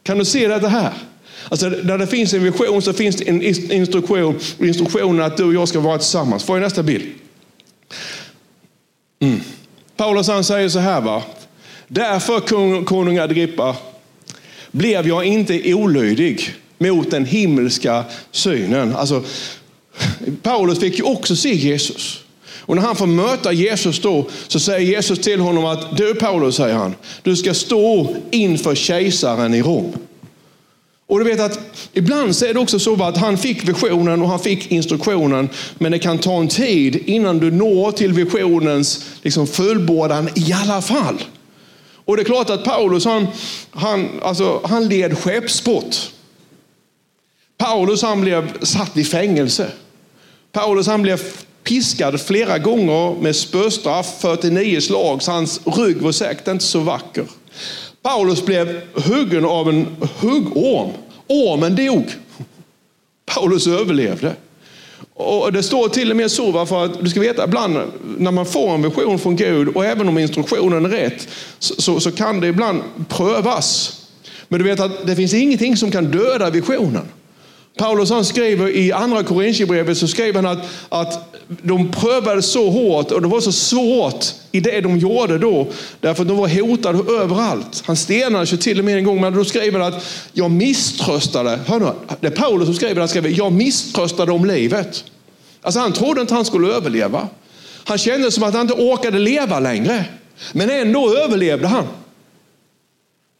Kan 0.02 0.18
du 0.18 0.24
se 0.24 0.48
det 0.48 0.68
här? 0.68 0.92
Alltså, 1.48 1.70
där 1.70 1.98
det 1.98 2.06
finns 2.06 2.34
en 2.34 2.44
vision 2.44 2.82
så 2.82 2.92
finns 2.92 3.16
det 3.16 3.28
en 3.28 3.42
instruktion. 3.72 4.38
Instruktionen 4.58 5.26
att 5.26 5.36
du 5.36 5.44
och 5.44 5.54
jag 5.54 5.68
ska 5.68 5.80
vara 5.80 5.98
tillsammans. 5.98 6.44
Får 6.44 6.56
jag 6.56 6.64
nästa 6.64 6.82
bild? 6.82 7.04
Mm. 9.20 9.40
Paulus 9.96 10.28
han 10.28 10.44
säger 10.44 10.68
så 10.68 10.78
här. 10.78 11.00
va. 11.00 11.22
Därför 11.88 12.40
konung 12.84 13.18
Agrippa 13.18 13.76
blev 14.70 15.08
jag 15.08 15.24
inte 15.24 15.74
olydig 15.74 16.54
mot 16.78 17.10
den 17.10 17.24
himmelska 17.24 18.04
synen. 18.30 18.96
Alltså, 18.96 19.22
Paulus 20.42 20.78
fick 20.78 20.98
ju 20.98 21.04
också 21.04 21.36
se 21.36 21.54
Jesus. 21.54 22.18
Och 22.64 22.76
när 22.76 22.82
han 22.82 22.96
får 22.96 23.06
möta 23.06 23.52
Jesus 23.52 24.00
då, 24.00 24.28
så 24.48 24.60
säger 24.60 24.80
Jesus 24.80 25.18
till 25.18 25.40
honom 25.40 25.64
att 25.64 25.96
du 25.96 26.14
Paulus, 26.14 26.56
säger 26.56 26.74
han, 26.74 26.94
du 27.22 27.36
ska 27.36 27.54
stå 27.54 28.16
inför 28.30 28.74
kejsaren 28.74 29.54
i 29.54 29.62
Rom. 29.62 29.92
Och 31.12 31.18
du 31.18 31.24
vet 31.24 31.40
att 31.40 31.58
ibland 31.92 32.36
så 32.36 32.46
är 32.46 32.54
det 32.54 32.60
också 32.60 32.78
så 32.78 33.04
att 33.04 33.16
han 33.16 33.38
fick 33.38 33.68
visionen 33.68 34.22
och 34.22 34.28
han 34.28 34.38
fick 34.40 34.70
instruktionen, 34.70 35.48
men 35.78 35.92
det 35.92 35.98
kan 35.98 36.18
ta 36.18 36.40
en 36.40 36.48
tid 36.48 36.96
innan 37.06 37.38
du 37.38 37.50
når 37.50 37.92
till 37.92 38.12
visionens 38.12 39.04
liksom, 39.22 39.46
fullbordan 39.46 40.28
i 40.34 40.52
alla 40.52 40.82
fall. 40.82 41.22
Och 42.04 42.16
det 42.16 42.22
är 42.22 42.24
klart 42.24 42.50
att 42.50 42.64
Paulus, 42.64 43.04
han, 43.04 43.26
han, 43.70 44.08
alltså, 44.22 44.60
han 44.64 44.88
led 44.88 45.18
skeppsbrott. 45.18 46.12
Paulus 47.58 48.02
han 48.02 48.20
blev 48.20 48.62
satt 48.62 48.96
i 48.96 49.04
fängelse. 49.04 49.70
Paulus 50.52 50.86
han 50.86 51.02
blev 51.02 51.22
piskad 51.64 52.20
flera 52.20 52.58
gånger 52.58 53.20
med 53.20 53.36
spöstraff, 53.36 54.20
49 54.20 54.80
slag, 54.80 55.22
så 55.22 55.30
hans 55.30 55.60
rygg 55.64 55.96
var 55.96 56.12
säkert 56.12 56.48
inte 56.48 56.64
så 56.64 56.80
vacker. 56.80 57.24
Paulus 58.02 58.44
blev 58.44 58.80
huggen 58.94 59.44
av 59.44 59.68
en 59.68 59.96
huggorm. 60.20 60.90
Ormen 61.26 61.76
dog. 61.76 62.04
Paulus 63.26 63.66
överlevde. 63.66 64.36
Och 65.14 65.52
Det 65.52 65.62
står 65.62 65.88
till 65.88 66.10
och 66.10 66.16
med 66.16 66.30
så, 66.30 66.66
för 66.66 66.84
att 66.84 67.04
du 67.04 67.10
ska 67.10 67.20
veta, 67.20 67.44
ibland 67.44 67.78
när 68.18 68.30
man 68.30 68.46
får 68.46 68.70
en 68.70 68.82
vision 68.82 69.18
från 69.18 69.36
Gud, 69.36 69.68
och 69.68 69.84
även 69.84 70.08
om 70.08 70.18
instruktionen 70.18 70.84
är 70.84 70.88
rätt, 70.88 71.28
så, 71.58 71.74
så, 71.82 72.00
så 72.00 72.12
kan 72.12 72.40
det 72.40 72.46
ibland 72.46 72.82
prövas. 73.08 73.98
Men 74.48 74.58
du 74.58 74.64
vet 74.64 74.80
att 74.80 75.06
det 75.06 75.16
finns 75.16 75.34
ingenting 75.34 75.76
som 75.76 75.90
kan 75.90 76.04
döda 76.04 76.50
visionen. 76.50 77.08
Paulus 77.76 78.10
han 78.10 78.24
skriver 78.24 78.68
i 78.68 78.92
andra 78.92 79.22
Korintierbrevet 79.22 79.98
så 79.98 80.08
skriver 80.08 80.42
han 80.42 80.58
att, 80.58 80.68
att 80.88 81.31
de 81.46 81.90
prövades 81.90 82.46
så 82.46 82.70
hårt 82.70 83.10
och 83.10 83.22
det 83.22 83.28
var 83.28 83.40
så 83.40 83.52
svårt 83.52 84.26
i 84.52 84.60
det 84.60 84.80
de 84.80 84.98
gjorde 84.98 85.38
då. 85.38 85.68
Därför 86.00 86.22
att 86.22 86.28
de 86.28 86.36
var 86.36 86.48
hotade 86.48 87.12
överallt. 87.12 87.82
Han 87.86 87.96
stenades 87.96 88.52
ju 88.52 88.56
till 88.56 88.78
och 88.78 88.84
med 88.84 88.96
en 88.96 89.04
gång, 89.04 89.20
men 89.20 89.34
då 89.34 89.44
skriver 89.44 89.80
han 89.80 89.94
att 89.94 90.04
jag 90.32 90.50
misströstade. 90.50 91.58
Hör 91.66 91.80
nu, 91.80 91.92
det 92.20 92.26
är 92.26 92.30
Paulus 92.30 92.66
som 92.66 92.74
skriver, 92.74 93.00
han 93.00 93.08
skriver 93.08 93.34
jag 93.38 93.52
misströstade 93.52 94.32
om 94.32 94.44
livet. 94.44 95.04
Alltså 95.62 95.80
han 95.80 95.92
trodde 95.92 96.20
inte 96.20 96.34
han 96.34 96.44
skulle 96.44 96.68
överleva. 96.68 97.28
Han 97.84 97.98
kände 97.98 98.30
som 98.30 98.42
att 98.42 98.54
han 98.54 98.62
inte 98.62 98.82
orkade 98.82 99.18
leva 99.18 99.60
längre. 99.60 100.04
Men 100.52 100.70
ändå 100.70 101.16
överlevde 101.16 101.66
han. 101.66 101.84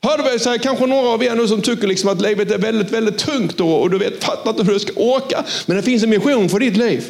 Hörde 0.03 0.31
vi, 0.33 0.39
så 0.39 0.51
här, 0.51 0.59
kanske 0.59 0.87
några 0.87 1.09
av 1.09 1.25
er 1.25 1.35
nu 1.35 1.49
som 1.49 1.63
tycker 1.63 1.87
liksom 1.87 2.11
att 2.11 2.21
livet 2.21 2.51
är 2.51 2.59
väldigt, 2.59 2.91
väldigt 2.91 3.19
tungt 3.19 3.57
då. 3.57 3.73
och 3.73 3.91
du 3.91 3.99
vet, 3.99 4.25
fattar 4.25 4.51
inte 4.51 4.63
hur 4.63 4.73
du 4.73 4.81
ska 4.81 4.93
åka. 5.01 5.45
Men 5.67 5.77
det 5.77 5.83
finns 5.83 6.03
en 6.03 6.11
mission 6.11 6.49
för 6.49 6.59
ditt 6.59 6.77
liv. 6.77 7.05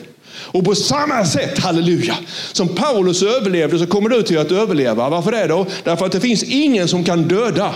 Och 0.44 0.64
på 0.64 0.74
samma 0.74 1.24
sätt, 1.24 1.58
halleluja, 1.58 2.16
som 2.52 2.68
Paulus 2.68 3.22
överlevde 3.22 3.78
så 3.78 3.86
kommer 3.86 4.08
du 4.08 4.22
till 4.22 4.38
att 4.38 4.52
överleva. 4.52 5.08
Varför 5.08 5.32
det 5.32 5.46
då? 5.46 5.66
Därför 5.84 6.06
att 6.06 6.12
det 6.12 6.20
finns 6.20 6.42
ingen 6.42 6.88
som 6.88 7.04
kan 7.04 7.22
döda 7.22 7.74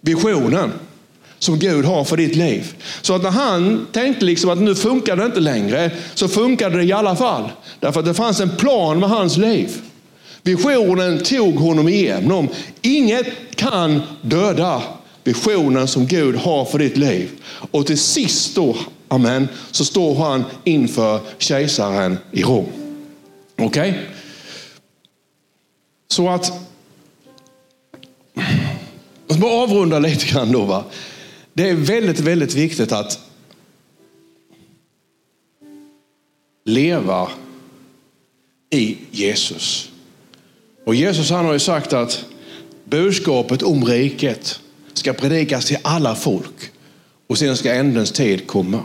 visionen 0.00 0.72
som 1.38 1.58
Gud 1.58 1.84
har 1.84 2.04
för 2.04 2.16
ditt 2.16 2.36
liv. 2.36 2.74
Så 3.02 3.14
att 3.14 3.22
när 3.22 3.30
han 3.30 3.86
tänkte 3.92 4.24
liksom 4.24 4.50
att 4.50 4.58
nu 4.58 4.74
funkar 4.74 5.16
det 5.16 5.26
inte 5.26 5.40
längre, 5.40 5.90
så 6.14 6.28
funkade 6.28 6.76
det 6.76 6.84
i 6.84 6.92
alla 6.92 7.16
fall. 7.16 7.50
Därför 7.80 8.00
att 8.00 8.06
det 8.06 8.14
fanns 8.14 8.40
en 8.40 8.56
plan 8.56 9.00
med 9.00 9.08
hans 9.08 9.36
liv. 9.36 9.70
Visionen 10.42 11.18
tog 11.18 11.54
honom 11.54 11.88
igenom. 11.88 12.48
Inget 12.82 13.26
kan 13.54 14.02
döda 14.20 14.82
visionen 15.24 15.88
som 15.88 16.06
Gud 16.06 16.36
har 16.36 16.64
för 16.64 16.78
ditt 16.78 16.96
liv. 16.96 17.30
Och 17.70 17.86
till 17.86 17.98
sist 17.98 18.54
då, 18.54 18.76
amen, 19.16 19.48
så 19.70 19.84
står 19.84 20.14
han 20.14 20.44
inför 20.64 21.20
kejsaren 21.38 22.18
i 22.32 22.42
Rom. 22.42 22.66
Okej? 23.58 23.90
Okay? 23.90 24.02
Så 26.08 26.28
att, 26.28 26.52
jag 29.26 29.36
ska 29.36 29.40
bara 29.40 29.62
avrunda 29.62 29.98
lite 29.98 30.26
grann 30.26 30.52
då. 30.52 30.64
Va? 30.64 30.84
Det 31.52 31.68
är 31.68 31.74
väldigt, 31.74 32.20
väldigt 32.20 32.54
viktigt 32.54 32.92
att 32.92 33.20
leva 36.64 37.28
i 38.70 38.98
Jesus. 39.10 39.90
Och 40.84 40.94
Jesus 40.94 41.30
han 41.30 41.44
har 41.44 41.52
ju 41.52 41.58
sagt 41.58 41.92
att 41.92 42.24
budskapet 42.84 43.62
om 43.62 43.84
riket 43.84 44.60
ska 44.92 45.12
predikas 45.12 45.64
till 45.64 45.78
alla 45.82 46.14
folk 46.14 46.70
och 47.26 47.38
sen 47.38 47.56
ska 47.56 47.74
ändens 47.74 48.12
tid 48.12 48.46
komma. 48.46 48.84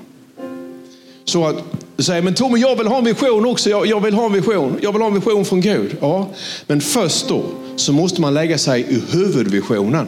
Så 1.32 1.48
att 1.48 1.56
du 1.96 2.04
säger, 2.04 2.22
men 2.22 2.34
Tommy 2.34 2.60
jag 2.60 2.76
vill 2.76 2.88
ha 2.88 2.98
en 2.98 3.04
vision 3.04 3.46
också. 3.46 3.70
Jag, 3.70 3.88
jag, 3.88 4.00
vill 4.00 4.14
ha 4.14 4.26
en 4.26 4.34
vision. 4.34 4.78
Jag 4.82 4.92
vill 4.92 5.02
ha 5.02 5.08
en 5.08 5.14
vision 5.14 5.46
från 5.46 5.62
Gud. 5.62 5.98
Ja, 6.02 6.30
men 6.68 6.82
först 6.82 7.28
då 7.28 7.44
så 7.76 7.94
måste 7.94 8.22
man 8.22 8.34
lägga 8.34 8.58
sig 8.58 8.82
i 8.82 9.02
huvudvisionen. 9.12 10.08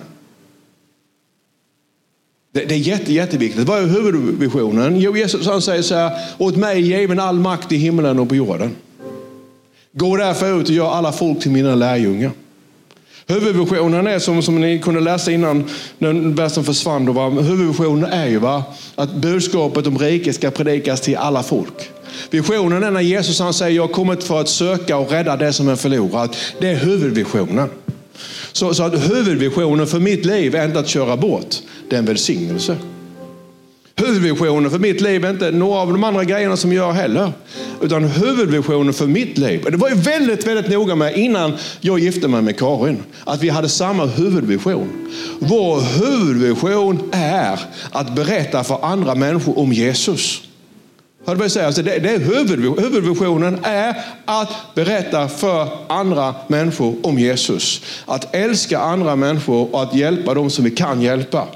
Det, 2.53 2.65
det 2.65 2.75
är 2.75 2.79
jätte, 2.79 3.13
jätteviktigt. 3.13 3.67
Vad 3.67 3.83
är 3.83 3.87
huvudvisionen? 3.87 4.99
Jo, 4.99 5.17
Jesus 5.17 5.47
han 5.47 5.61
säger 5.61 5.81
så 5.81 5.95
här, 5.95 6.11
åt 6.37 6.55
mig 6.55 6.81
given 6.81 7.19
all 7.19 7.39
makt 7.39 7.71
i 7.71 7.77
himlen 7.77 8.19
och 8.19 8.29
på 8.29 8.35
jorden. 8.35 8.75
Gå 9.91 10.17
därför 10.17 10.59
ut 10.59 10.69
och 10.69 10.75
gör 10.75 10.91
alla 10.91 11.11
folk 11.11 11.39
till 11.39 11.51
mina 11.51 11.75
lärjungar. 11.75 12.31
Huvudvisionen 13.27 14.07
är 14.07 14.19
som, 14.19 14.41
som 14.41 14.61
ni 14.61 14.79
kunde 14.79 14.99
läsa 14.99 15.31
innan 15.31 15.63
när 15.97 16.13
versen 16.13 16.63
försvann. 16.63 17.05
Då, 17.05 17.11
va? 17.11 17.29
Huvudvisionen 17.29 18.11
är 18.11 18.27
ju 18.27 18.39
va? 18.39 18.63
att 18.95 19.15
budskapet 19.15 19.87
om 19.87 19.97
riket 19.97 20.35
ska 20.35 20.51
predikas 20.51 21.01
till 21.01 21.17
alla 21.17 21.43
folk. 21.43 21.89
Visionen 22.29 22.83
är 22.83 22.91
när 22.91 23.01
Jesus 23.01 23.39
han 23.39 23.53
säger 23.53 23.75
jag 23.75 23.83
har 23.83 23.93
kommit 23.93 24.23
för 24.23 24.41
att 24.41 24.49
söka 24.49 24.97
och 24.97 25.11
rädda 25.11 25.37
det 25.37 25.53
som 25.53 25.67
är 25.67 25.75
förlorat. 25.75 26.37
Det 26.59 26.69
är 26.69 26.75
huvudvisionen. 26.75 27.69
Så, 28.51 28.73
så 28.73 28.83
att 28.83 29.11
huvudvisionen 29.11 29.87
för 29.87 29.99
mitt 29.99 30.25
liv 30.25 30.55
är 30.55 30.65
inte 30.65 30.79
att 30.79 30.87
köra 30.87 31.17
bort, 31.17 31.55
det 31.89 31.95
är 31.95 31.99
en 31.99 32.05
välsignelse. 32.05 32.77
Huvudvisionen 33.95 34.71
för 34.71 34.79
mitt 34.79 35.01
liv 35.01 35.25
är 35.25 35.29
inte 35.29 35.51
några 35.51 35.79
av 35.79 35.91
de 35.91 36.03
andra 36.03 36.23
grejerna 36.23 36.57
som 36.57 36.73
jag 36.73 36.87
gör 36.87 36.91
heller. 36.91 37.31
Utan 37.81 38.03
huvudvisionen 38.03 38.93
för 38.93 39.07
mitt 39.07 39.37
liv. 39.37 39.65
Det 39.71 39.77
var 39.77 39.89
jag 39.89 39.95
väldigt, 39.95 40.47
väldigt 40.47 40.71
noga 40.71 40.95
med 40.95 41.17
innan 41.17 41.53
jag 41.81 41.99
gifte 41.99 42.27
mig 42.27 42.41
med 42.41 42.59
Karin. 42.59 43.03
Att 43.23 43.43
vi 43.43 43.49
hade 43.49 43.69
samma 43.69 44.05
huvudvision. 44.05 44.89
Vår 45.39 45.81
huvudvision 45.81 47.09
är 47.11 47.59
att 47.91 48.15
berätta 48.15 48.63
för 48.63 48.85
andra 48.85 49.15
människor 49.15 49.59
om 49.59 49.73
Jesus. 49.73 50.41
Hörde 51.25 51.37
vad 51.37 51.45
jag 51.45 51.51
säger? 51.51 51.67
Alltså 51.67 51.81
det, 51.81 51.99
det 51.99 52.09
är 52.09 52.19
huvudvisionen 52.81 53.59
är 53.63 53.95
att 54.25 54.49
berätta 54.75 55.27
för 55.27 55.67
andra 55.87 56.35
människor 56.47 56.95
om 57.03 57.19
Jesus. 57.19 57.81
Att 58.05 58.35
älska 58.35 58.79
andra 58.79 59.15
människor 59.15 59.75
och 59.75 59.83
att 59.83 59.95
hjälpa 59.95 60.33
dem 60.33 60.49
som 60.49 60.63
vi 60.65 60.71
kan 60.71 61.01
hjälpa. 61.01 61.47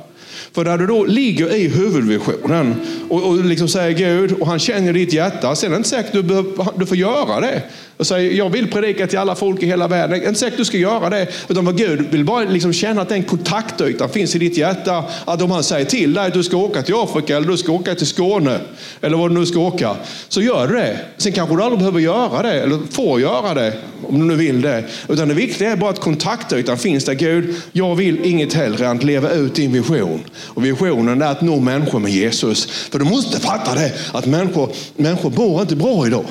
För 0.54 0.66
där 0.66 0.78
du 0.78 0.88
då 0.88 1.06
ligger 1.06 1.56
i 1.56 1.68
huvudvisionen 1.68 2.76
och, 3.10 3.28
och 3.28 3.46
liksom 3.46 3.68
säger 3.68 3.98
Gud 3.98 4.32
och 4.32 4.48
han 4.48 4.60
känner 4.60 4.94
ditt 4.94 5.14
hjärta. 5.14 5.56
Sen 5.56 5.70
är 5.70 5.72
det 5.72 5.78
inte 5.78 5.90
säkert 5.90 6.08
att 6.08 6.14
du, 6.14 6.24
behöver, 6.24 6.80
du 6.80 6.86
får 6.86 6.98
göra 6.98 7.40
det. 7.40 7.62
Och 7.98 8.08
säger 8.08 8.32
jag 8.32 8.50
vill 8.50 8.72
predika 8.72 9.08
till 9.08 9.20
alla 9.20 9.36
folk 9.36 9.64
i 9.64 9.66
hela 9.66 9.88
världen. 9.88 10.20
Det 10.20 10.26
är 10.26 10.28
inte 10.28 10.40
säkert 10.40 10.54
att 10.54 10.58
du 10.58 10.66
ska 10.66 10.78
göra 10.78 11.10
det. 11.10 11.28
Utan 11.48 11.66
vad 11.66 11.78
Gud 11.78 12.08
vill 12.12 12.26
bara 12.26 12.44
liksom 12.44 12.74
känna 12.74 13.02
att 13.02 13.10
den 13.10 13.24
kontaktytan 13.24 14.10
finns 14.10 14.36
i 14.36 14.40
ditt 14.40 14.58
hjärta. 14.58 15.04
Att 15.26 15.42
om 15.42 15.52
han 15.52 15.64
säger 15.64 15.86
till 15.86 16.14
dig 16.14 16.28
att 16.28 16.34
du 16.34 16.44
ska 16.44 16.58
åka 16.58 16.82
till 16.82 16.96
Afrika 16.96 17.38
eller 17.38 17.48
du 17.48 17.58
ska 17.58 17.72
åka 17.72 17.96
till 17.96 18.08
Skåne. 18.08 18.60
Eller 19.02 19.18
vad 19.18 19.32
du 19.32 19.40
nu 19.40 19.46
ska 19.46 19.60
åka. 19.60 19.96
Så 20.28 20.42
gör 20.42 20.68
du 20.68 20.76
det. 20.76 21.00
Sen 21.18 21.32
kanske 21.32 21.56
du 21.56 21.64
aldrig 21.64 21.80
behöver 21.80 22.00
göra 22.00 22.42
det. 22.42 22.62
Eller 22.62 22.80
får 22.92 23.22
göra 23.22 23.54
det. 23.54 23.74
Om 24.04 24.20
du 24.20 24.26
nu 24.26 24.36
vill 24.36 24.62
det. 24.62 24.84
Utan 25.08 25.28
det 25.28 25.34
viktiga 25.34 25.72
är 25.72 25.76
bara 25.76 25.90
att 25.90 26.00
kontaktytan 26.00 26.78
finns 26.78 27.06
där. 27.06 27.14
Gud, 27.14 27.56
jag 27.72 27.96
vill 27.96 28.26
inget 28.26 28.54
hellre 28.54 28.88
än 28.88 28.98
att 28.98 29.04
leva 29.04 29.32
ut 29.32 29.56
din 29.56 29.74
vision. 29.74 30.24
Och 30.36 30.66
visionen 30.66 31.22
är 31.22 31.32
att 31.32 31.42
nå 31.42 31.60
människor 31.60 32.00
med 32.00 32.12
Jesus. 32.12 32.66
För 32.66 33.00
du 33.00 33.06
måste 33.06 33.40
fatta 33.40 33.76
det, 33.76 33.94
att 34.14 34.26
människor, 34.26 34.72
människor 34.96 35.30
mår 35.30 35.62
inte 35.62 35.76
bra 35.76 36.08
idag. 36.08 36.26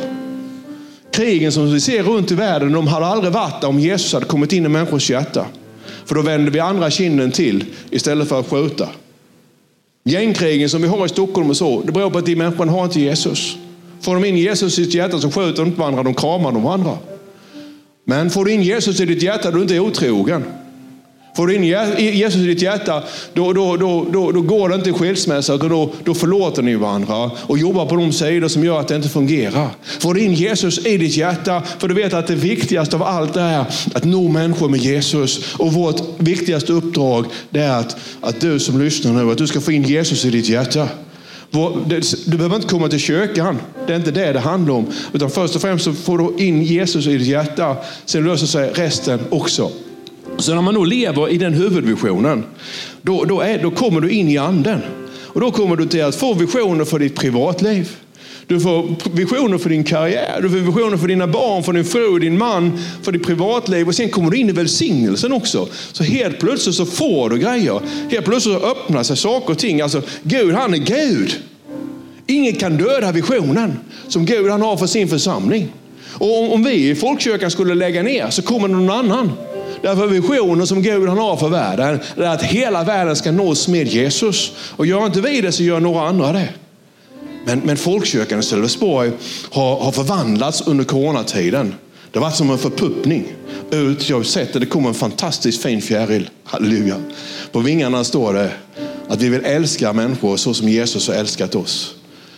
Krigen 1.13 1.53
som 1.53 1.73
vi 1.73 1.81
ser 1.81 2.03
runt 2.03 2.31
i 2.31 2.35
världen, 2.35 2.73
de 2.73 2.87
hade 2.87 3.07
aldrig 3.07 3.33
varit 3.33 3.61
där 3.61 3.69
om 3.69 3.79
Jesus 3.79 4.13
hade 4.13 4.27
kommit 4.27 4.53
in 4.53 4.67
i 4.67 4.69
människors 4.69 5.11
hjärta. 5.11 5.47
För 6.05 6.15
då 6.15 6.23
vänder 6.23 6.53
vi 6.53 6.61
andra 6.61 6.91
kinden 6.91 7.33
till 7.33 7.65
istället 7.91 8.29
för 8.29 8.41
att 8.41 8.49
skjuta. 8.51 8.89
Gängkrigen 10.05 10.69
som 10.69 10.83
vi 10.83 10.89
har 10.89 11.07
i 11.07 11.09
Stockholm 11.09 11.51
och 11.51 11.57
så, 11.57 11.83
det 11.83 11.93
beror 11.93 12.11
på 12.11 12.19
att 12.19 12.27
de 12.27 12.37
människorna 12.37 12.73
har 12.73 12.85
inte 12.85 13.01
Jesus. 13.01 13.57
Får 14.01 14.15
de 14.15 14.25
in 14.25 14.37
Jesus 14.37 14.79
i 14.79 14.85
sitt 14.85 14.95
hjärta 14.95 15.19
så 15.19 15.31
skjuter 15.31 15.63
de 15.63 15.67
inte 15.69 15.81
varandra, 15.81 16.03
de 16.03 16.15
kramar 16.15 16.53
de 16.53 16.63
varandra. 16.63 16.99
Men 18.05 18.31
får 18.31 18.45
du 18.45 18.53
in 18.53 18.63
Jesus 18.63 19.01
i 19.01 19.05
ditt 19.05 19.23
hjärta, 19.23 19.51
du 19.51 19.59
är 19.59 19.63
inte 19.63 19.81
otrogen. 19.81 20.45
Får 21.37 21.47
du 21.47 21.55
in 21.55 21.65
Jesus 21.99 22.41
i 22.41 22.47
ditt 22.47 22.63
hjärta, 22.63 23.03
då, 23.35 23.53
då, 23.53 23.77
då, 23.77 24.07
då, 24.13 24.33
då 24.33 24.41
går 24.41 24.69
det 24.69 24.75
inte 24.75 24.91
i 24.91 24.93
skilsmässa, 24.93 25.55
utan 25.55 25.69
då, 25.69 25.93
då 26.05 26.15
förlåter 26.15 26.63
ni 26.63 26.75
varandra 26.75 27.31
och 27.37 27.59
jobbar 27.59 27.87
på 27.87 27.97
de 27.97 28.13
sidor 28.13 28.49
som 28.49 28.65
gör 28.65 28.81
att 28.81 28.89
det 28.89 28.97
inte 28.97 29.09
fungerar. 29.09 29.69
Får 29.99 30.15
du 30.15 30.21
in 30.21 30.35
Jesus 30.35 30.87
i 30.87 30.99
ditt 30.99 31.17
hjärta, 31.17 31.63
för 31.79 31.89
du 31.89 31.95
vet 31.95 32.15
att 32.15 32.27
det 32.27 32.35
viktigaste 32.35 32.97
av 32.97 33.03
allt 33.03 33.37
är 33.37 33.65
att 33.95 34.05
nå 34.05 34.29
människor 34.29 34.69
med 34.69 34.81
Jesus. 34.81 35.55
Och 35.55 35.73
vårt 35.73 36.03
viktigaste 36.19 36.73
uppdrag 36.73 37.27
är 37.53 37.71
att, 37.71 37.97
att 38.21 38.41
du 38.41 38.59
som 38.59 38.81
lyssnar 38.81 39.13
nu, 39.13 39.31
att 39.31 39.39
du 39.39 39.47
ska 39.47 39.61
få 39.61 39.73
in 39.73 39.83
Jesus 39.83 40.25
i 40.25 40.31
ditt 40.31 40.49
hjärta. 40.49 40.89
Du 42.25 42.37
behöver 42.37 42.57
inte 42.57 42.69
komma 42.69 42.89
till 42.89 42.99
kyrkan. 42.99 43.59
Det 43.87 43.93
är 43.93 43.97
inte 43.97 44.11
det 44.11 44.33
det 44.33 44.41
handlar 44.41 44.75
om. 44.75 44.87
Utan 45.13 45.31
först 45.31 45.55
och 45.55 45.61
främst 45.63 45.85
så 45.85 45.93
får 45.93 46.19
du 46.19 46.45
in 46.45 46.63
Jesus 46.63 47.07
i 47.07 47.19
ditt 47.19 47.29
hjärta. 47.29 47.77
Sen 48.05 48.25
löser 48.25 48.47
sig 48.47 48.71
resten 48.75 49.21
också. 49.31 49.71
Så 50.39 50.55
när 50.55 50.63
man 50.63 50.75
då 50.75 50.85
lever 50.85 51.29
i 51.29 51.39
den 51.39 51.55
huvudvisionen, 51.55 52.45
då, 53.03 53.25
då, 53.25 53.41
är, 53.41 53.63
då 53.63 53.71
kommer 53.71 54.01
du 54.01 54.11
in 54.11 54.29
i 54.29 54.39
anden. 54.39 54.81
Och 55.19 55.41
då 55.41 55.51
kommer 55.51 55.77
du 55.77 55.87
till 55.87 56.05
att 56.05 56.17
få 56.17 56.35
visioner 56.35 56.85
för 56.85 56.99
ditt 56.99 57.17
privatliv. 57.17 57.97
Du 58.47 58.61
får 58.61 58.97
visioner 59.17 59.59
för 59.59 59.71
din 59.71 59.85
karriär, 59.85 60.39
du 60.43 60.51
får 60.51 60.57
visioner 60.57 60.97
för 60.97 61.09
dina 61.09 61.27
barn, 61.27 61.63
för 61.63 61.73
din 61.73 61.85
fru, 61.85 62.19
din 62.19 62.39
man, 62.39 62.79
för 63.03 63.13
ditt 63.13 63.27
privatliv. 63.27 63.89
Och 63.89 63.95
sen 63.95 64.09
kommer 64.09 64.31
du 64.31 64.37
in 64.37 64.49
i 64.49 64.53
välsignelsen 64.53 65.33
också. 65.33 65.69
Så 65.93 66.05
helt 66.05 66.41
plötsligt 66.41 66.75
så 66.75 66.87
får 66.87 67.31
du 67.31 67.39
grejer. 67.39 67.81
Helt 68.11 68.25
plötsligt 68.25 68.61
så 68.61 68.67
öppnar 68.67 69.03
sig 69.03 69.17
saker 69.17 69.51
och 69.51 69.59
ting. 69.59 69.81
Alltså, 69.81 70.03
Gud 70.23 70.55
han 70.55 70.75
är 70.75 70.79
Gud. 70.79 71.37
Ingen 72.27 72.55
kan 72.55 72.77
döda 72.77 73.13
visionen 73.13 73.79
som 74.09 74.27
Gud 74.27 74.51
han 74.51 74.63
har 74.63 74.77
för 74.77 74.87
sin 74.87 75.09
församling. 75.09 75.69
Och 76.13 76.55
om 76.55 76.65
vi 76.65 76.91
i 76.91 76.95
folkkyrkan 76.95 77.51
skulle 77.51 77.75
lägga 77.75 78.03
ner 78.03 78.31
så 78.31 78.43
kommer 78.43 78.69
någon 78.69 78.91
annan. 78.91 79.33
Därför 79.87 80.07
visionen 80.07 80.67
som 80.67 80.83
Gud 80.83 81.09
han 81.09 81.19
har 81.19 81.37
för 81.37 81.49
världen 81.49 82.01
är 82.17 82.23
att 82.23 82.43
hela 82.43 82.85
världen 82.85 83.17
ska 83.17 83.33
nås 83.33 83.69
med 83.69 83.89
Jesus. 83.89 84.53
Och 84.59 84.87
gör 84.87 85.07
inte 85.07 85.21
vi 85.21 85.41
det 85.41 85.53
så 85.53 85.63
gör 85.63 85.81
några 85.81 86.09
andra 86.09 86.33
det. 86.33 86.49
Men, 87.45 87.61
men 87.65 87.77
folkkyrkan 87.77 88.39
i 88.41 88.43
Sölvesborg 88.43 89.11
har, 89.51 89.81
har 89.81 89.93
förvandlats 89.93 90.61
under 90.67 90.85
coronatiden. 90.85 91.75
Det 92.11 92.19
har 92.19 92.27
varit 92.27 92.37
som 92.37 92.51
en 92.51 92.59
förpuppning. 92.59 93.25
Ut, 93.71 94.09
jag 94.09 94.17
har 94.17 94.23
sett 94.23 94.53
det, 94.53 94.59
det 94.59 94.67
kommer 94.67 94.89
en 94.89 94.95
fantastiskt 94.95 95.63
fin 95.63 95.83
fjäril. 95.83 96.31
Halleluja. 96.45 96.97
På 97.53 97.61
vingarna 97.61 98.05
står 98.05 98.35
det 98.35 98.51
att 99.09 99.23
vi 99.23 99.29
vill 99.29 99.45
älska 99.45 99.93
människor 99.93 100.37
så 100.37 100.55
som 100.55 100.69
Jesus 100.69 101.09
har 101.09 101.15
älskat 101.15 101.55
oss. 101.55 101.95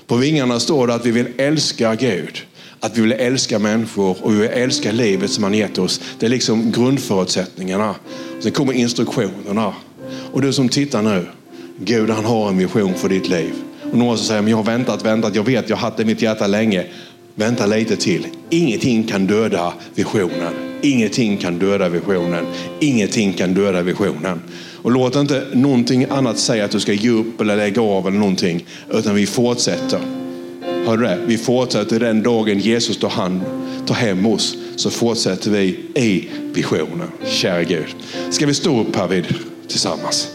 På 0.07 0.17
vingarna 0.17 0.61
står 0.61 0.87
det 0.87 0.95
att 0.95 1.07
vi 1.07 1.11
vill 1.11 1.29
älska 1.37 1.95
Gud. 1.95 2.39
Att 2.81 2.99
vi 2.99 3.03
vill 3.03 3.13
älska 3.13 3.59
människor 3.59 4.17
och 4.23 4.35
vi 4.35 4.37
vill 4.37 4.49
älska 4.49 4.93
livet 4.93 5.31
som 5.31 5.45
han 5.45 5.55
gett 5.55 5.79
oss. 5.79 6.01
Det 6.19 6.27
är 6.27 6.31
liksom 6.31 6.73
grundförutsättningarna. 6.73 7.95
Sen 8.41 8.53
kommer 8.53 8.73
instruktionerna. 8.73 9.75
Och 10.33 10.43
du 10.43 10.53
som 10.53 10.69
tittar 10.69 11.03
nu, 11.03 11.27
Gud 11.79 12.11
han 12.11 12.25
har 12.25 12.49
en 12.49 12.59
vision 12.59 12.95
för 12.95 13.09
ditt 13.09 13.29
liv. 13.29 13.53
Och 13.93 13.99
några 13.99 14.17
som 14.17 14.27
säger, 14.27 14.43
men 14.43 14.51
jag 14.51 14.57
har 14.57 14.65
väntat, 14.65 15.05
väntat, 15.05 15.35
jag 15.35 15.45
vet, 15.45 15.69
jag 15.69 15.77
har 15.77 15.81
haft 15.81 15.97
det 15.97 16.03
i 16.03 16.07
mitt 16.07 16.23
hjärta 16.23 16.47
länge. 16.47 16.87
Vänta 17.35 17.67
lite 17.67 17.97
till. 17.97 18.27
Ingenting 18.51 19.05
kan 19.05 19.27
döda 19.27 19.73
visionen. 19.95 20.53
Ingenting 20.83 21.37
kan 21.37 21.59
döda 21.59 21.89
visionen. 21.89 22.47
Ingenting 22.81 23.33
kan 23.33 23.55
döda 23.55 23.83
visionen. 23.83 24.43
Och 24.83 24.91
låt 24.91 25.17
inte 25.17 25.47
någonting 25.53 26.07
annat 26.11 26.39
säga 26.39 26.65
att 26.65 26.71
du 26.71 26.81
ska 26.81 26.93
ge 26.93 27.11
upp 27.11 27.41
eller 27.41 27.57
lägga 27.57 27.83
av 27.83 28.07
eller 28.07 28.19
någonting. 28.19 28.65
Utan 28.93 29.15
vi 29.15 29.27
fortsätter. 29.27 30.01
Hör 30.89 30.97
du 30.97 31.05
det? 31.05 31.19
Vi 31.27 31.39
fortsätter 31.39 32.01
den 32.01 32.23
dagen 32.23 32.59
Jesus 32.59 32.99
tar, 32.99 33.09
hand, 33.09 33.41
tar 33.87 33.95
hem 33.95 34.27
oss. 34.27 34.57
Så 34.77 34.91
fortsätter 34.91 35.51
vi 35.51 35.65
i 35.95 36.29
visionen. 36.53 37.09
Kära 37.25 37.63
Gud. 37.63 37.87
Ska 38.31 38.47
vi 38.47 38.55
stå 38.55 38.81
upp 38.81 38.97
här 38.97 39.09
vid 39.09 39.25
tillsammans? 39.69 40.29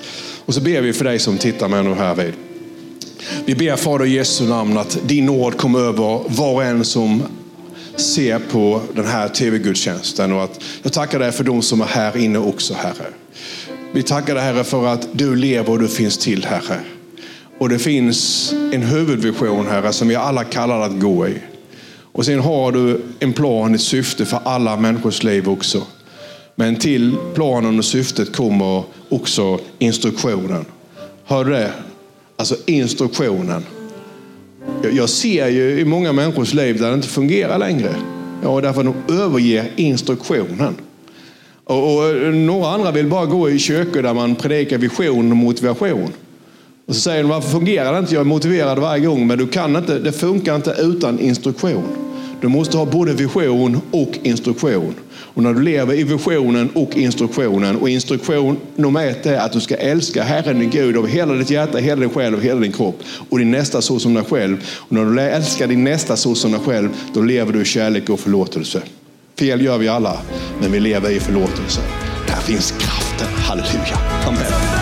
Och 0.45 0.53
så 0.53 0.61
ber 0.61 0.81
vi 0.81 0.93
för 0.93 1.05
dig 1.05 1.19
som 1.19 1.37
tittar 1.37 1.67
med 1.67 1.85
nu 1.85 1.93
här 1.93 2.15
vid. 2.15 2.33
Vi 3.45 3.55
ber 3.55 3.75
Fader 3.75 4.05
i 4.05 4.13
Jesu 4.13 4.47
namn 4.47 4.77
att 4.77 4.99
din 5.07 5.25
nåd 5.25 5.57
kommer 5.57 5.79
över 5.79 6.21
var 6.27 6.53
och 6.53 6.63
en 6.63 6.85
som 6.85 7.23
ser 7.95 8.39
på 8.39 8.81
den 8.95 9.05
här 9.05 9.29
tv-gudstjänsten. 9.29 10.31
Och 10.31 10.43
att 10.43 10.63
jag 10.83 10.93
tackar 10.93 11.19
dig 11.19 11.31
för 11.31 11.43
de 11.43 11.61
som 11.61 11.81
är 11.81 11.85
här 11.85 12.17
inne 12.17 12.39
också, 12.39 12.73
Herre. 12.73 13.07
Vi 13.93 14.03
tackar 14.03 14.35
dig 14.35 14.43
Herre 14.43 14.63
för 14.63 14.87
att 14.87 15.07
du 15.11 15.35
lever 15.35 15.69
och 15.69 15.79
du 15.79 15.87
finns 15.87 16.17
till, 16.17 16.45
Herre. 16.45 16.79
Och 17.63 17.69
det 17.69 17.79
finns 17.79 18.53
en 18.71 18.81
huvudvision, 18.81 19.67
Herre, 19.67 19.93
som 19.93 20.07
vi 20.07 20.15
alla 20.15 20.43
kallar 20.43 20.81
att 20.81 20.99
gå 20.99 21.27
i. 21.27 21.33
Och 22.01 22.25
sen 22.25 22.39
har 22.39 22.71
du 22.71 23.01
en 23.19 23.33
plan, 23.33 23.75
ett 23.75 23.81
syfte 23.81 24.25
för 24.25 24.39
alla 24.43 24.77
människors 24.77 25.23
liv 25.23 25.49
också. 25.49 25.81
Men 26.55 26.75
till 26.75 27.15
planen 27.33 27.79
och 27.79 27.85
syftet 27.85 28.35
kommer 28.35 28.83
också 29.09 29.59
instruktionen. 29.79 30.65
Hör 31.25 31.45
du 31.45 31.51
det? 31.51 31.71
Alltså 32.35 32.55
instruktionen. 32.65 33.65
Jag 34.93 35.09
ser 35.09 35.47
ju 35.47 35.79
i 35.79 35.85
många 35.85 36.13
människors 36.13 36.53
liv 36.53 36.79
där 36.79 36.87
det 36.89 36.95
inte 36.95 37.07
fungerar 37.07 37.57
längre. 37.57 37.95
Ja, 38.43 38.61
därför 38.61 38.83
de 38.83 39.21
överger 39.21 39.71
instruktionen. 39.75 40.75
Och, 41.63 41.95
och, 41.95 42.33
några 42.33 42.69
andra 42.69 42.91
vill 42.91 43.07
bara 43.07 43.25
gå 43.25 43.49
i 43.49 43.59
kyrkor 43.59 44.01
där 44.01 44.13
man 44.13 44.35
predikar 44.35 44.77
vision 44.77 45.31
och 45.31 45.37
motivation. 45.37 46.11
Och 46.85 46.95
så 46.95 47.01
säger 47.01 47.23
de, 47.23 47.29
varför 47.29 47.49
fungerar 47.49 47.93
det 47.93 47.99
inte? 47.99 48.13
Jag 48.13 48.21
är 48.21 48.25
motiverad 48.25 48.79
varje 48.79 49.05
gång, 49.05 49.27
men 49.27 49.37
du 49.37 49.47
kan 49.47 49.75
inte, 49.75 49.99
det 49.99 50.11
funkar 50.11 50.55
inte 50.55 50.75
utan 50.79 51.19
instruktion. 51.19 51.83
Du 52.41 52.47
måste 52.47 52.77
ha 52.77 52.85
både 52.85 53.13
vision 53.13 53.81
och 53.91 54.19
instruktion. 54.23 54.93
Och 55.13 55.43
när 55.43 55.53
du 55.53 55.61
lever 55.61 55.93
i 55.93 56.03
visionen 56.03 56.69
och 56.73 56.97
instruktionen, 56.97 57.75
och 57.75 57.89
instruktion 57.89 58.57
nummer 58.75 59.07
ett 59.07 59.25
är 59.25 59.37
att 59.37 59.51
du 59.51 59.59
ska 59.59 59.75
älska 59.75 60.23
Herren 60.23 60.59
din 60.59 60.69
Gud 60.69 60.97
av 60.97 61.07
hela 61.07 61.33
ditt 61.33 61.49
hjärta, 61.49 61.77
hela 61.77 62.01
din 62.01 62.09
själ 62.09 62.35
och 62.35 62.41
hela 62.41 62.59
din 62.59 62.71
kropp. 62.71 62.99
Och 63.29 63.39
din 63.39 63.51
nästa 63.51 63.81
så 63.81 63.99
som 63.99 64.13
dig 64.13 64.23
själv. 64.23 64.57
Och 64.75 64.91
när 64.91 65.05
du 65.05 65.21
älskar 65.21 65.67
din 65.67 65.83
nästa 65.83 66.15
så 66.15 66.35
som 66.35 66.51
dig 66.51 66.61
själv, 66.65 66.89
då 67.13 67.21
lever 67.21 67.53
du 67.53 67.61
i 67.61 67.65
kärlek 67.65 68.09
och 68.09 68.19
förlåtelse. 68.19 68.81
Fel 69.39 69.61
gör 69.61 69.77
vi 69.77 69.87
alla, 69.87 70.17
men 70.61 70.71
vi 70.71 70.79
lever 70.79 71.09
i 71.09 71.19
förlåtelse. 71.19 71.81
Där 72.27 72.35
finns 72.35 72.71
kraften. 72.71 73.27
Halleluja. 73.35 73.97
Amen. 74.27 74.72